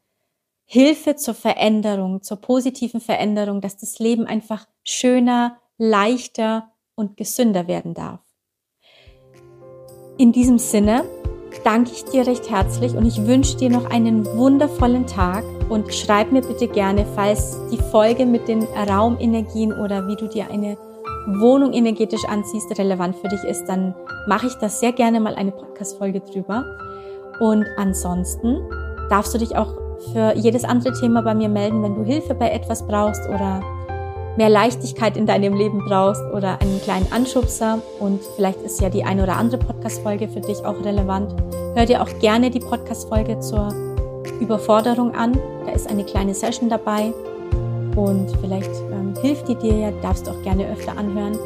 Hilfe 0.65 1.15
zur 1.15 1.33
Veränderung, 1.33 2.21
zur 2.21 2.37
positiven 2.37 2.99
Veränderung, 2.99 3.61
dass 3.61 3.77
das 3.77 3.99
Leben 3.99 4.27
einfach 4.27 4.67
schöner, 4.83 5.57
leichter 5.77 6.71
und 6.95 7.15
gesünder 7.15 7.67
werden 7.67 7.93
darf. 7.93 8.21
In 10.17 10.31
diesem 10.31 10.57
Sinne 10.57 11.05
danke 11.63 11.91
ich 11.91 12.05
dir 12.05 12.25
recht 12.25 12.49
herzlich 12.49 12.95
und 12.95 13.05
ich 13.05 13.25
wünsche 13.25 13.57
dir 13.57 13.69
noch 13.69 13.89
einen 13.89 14.25
wundervollen 14.25 15.07
Tag 15.07 15.43
und 15.69 15.93
schreib 15.93 16.31
mir 16.31 16.41
bitte 16.41 16.67
gerne, 16.67 17.05
falls 17.15 17.57
die 17.71 17.77
Folge 17.77 18.25
mit 18.25 18.47
den 18.47 18.63
Raumenergien 18.63 19.73
oder 19.73 20.07
wie 20.07 20.15
du 20.15 20.27
dir 20.27 20.49
eine 20.51 20.77
Wohnung 21.27 21.73
energetisch 21.73 22.23
anziehst, 22.25 22.77
relevant 22.77 23.15
für 23.17 23.27
dich 23.27 23.43
ist, 23.43 23.65
dann 23.65 23.93
mache 24.27 24.47
ich 24.47 24.53
das 24.55 24.79
sehr 24.79 24.93
gerne 24.93 25.19
mal 25.19 25.35
eine 25.35 25.51
Podcast-Folge 25.51 26.21
drüber. 26.21 26.63
Und 27.39 27.65
ansonsten 27.77 28.59
darfst 29.09 29.33
du 29.33 29.37
dich 29.37 29.55
auch 29.55 29.73
für 30.13 30.33
jedes 30.35 30.63
andere 30.63 30.93
Thema 30.93 31.21
bei 31.21 31.35
mir 31.35 31.49
melden, 31.49 31.83
wenn 31.83 31.95
du 31.95 32.03
Hilfe 32.03 32.33
bei 32.33 32.49
etwas 32.49 32.85
brauchst 32.87 33.27
oder 33.27 33.61
mehr 34.37 34.49
Leichtigkeit 34.49 35.17
in 35.17 35.25
deinem 35.25 35.55
Leben 35.55 35.83
brauchst 35.85 36.21
oder 36.33 36.61
einen 36.61 36.79
kleinen 36.81 37.11
Anschubser. 37.11 37.81
Und 37.99 38.21
vielleicht 38.35 38.61
ist 38.61 38.79
ja 38.79 38.89
die 38.89 39.03
eine 39.03 39.23
oder 39.23 39.35
andere 39.35 39.59
Podcast-Folge 39.59 40.29
für 40.29 40.41
dich 40.41 40.63
auch 40.63 40.83
relevant, 40.83 41.35
hör 41.75 41.85
dir 41.85 42.01
auch 42.01 42.19
gerne 42.19 42.49
die 42.49 42.59
Podcast-Folge 42.59 43.39
zur 43.39 43.73
Überforderung 44.39 45.15
an. 45.15 45.37
Da 45.65 45.71
ist 45.73 45.89
eine 45.89 46.05
kleine 46.05 46.33
Session 46.33 46.69
dabei. 46.69 47.13
Und 47.95 48.31
vielleicht 48.41 48.71
ähm, 48.91 49.15
hilft 49.21 49.47
die 49.47 49.55
dir 49.55 49.75
ja, 49.75 49.91
darfst 50.03 50.27
du 50.27 50.31
auch 50.31 50.41
gerne 50.43 50.71
öfter 50.71 50.95
anhören. 50.97 51.37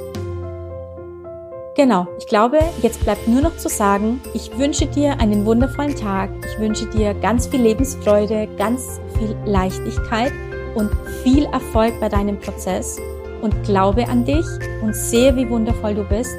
Genau, 1.77 2.06
ich 2.17 2.27
glaube, 2.27 2.60
jetzt 2.82 3.01
bleibt 3.06 3.30
nur 3.30 3.41
noch 3.41 3.56
zu 3.56 3.69
sagen, 3.69 4.19
ich 4.34 4.58
wünsche 4.58 4.86
dir 4.88 5.17
einen 5.21 5.45
wundervollen 5.45 5.95
Tag, 5.95 6.30
ich 6.45 6.60
wünsche 6.60 6.86
dir 6.88 7.13
ganz 7.13 7.47
viel 7.47 7.62
Lebensfreude, 7.62 8.49
ganz 8.58 8.99
viel 9.17 9.38
Leichtigkeit 9.45 10.34
und 10.75 10.89
viel 11.23 11.45
Erfolg 11.45 11.99
bei 11.99 12.10
deinem 12.10 12.39
Prozess 12.39 12.97
und 13.41 13.63
glaube 13.63 14.07
an 14.07 14.25
dich 14.25 14.45
und 14.81 14.95
sehe, 14.95 15.36
wie 15.36 15.49
wundervoll 15.49 15.95
du 15.95 16.03
bist 16.03 16.36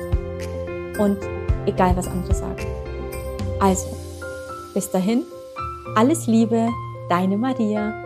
und 0.99 1.19
egal 1.67 1.97
was 1.97 2.07
andere 2.07 2.35
sagen. 2.35 2.67
Also, 3.61 3.89
bis 4.75 4.91
dahin, 4.91 5.25
alles 5.97 6.27
Liebe, 6.27 6.69
deine 7.09 7.37
Maria. 7.37 8.02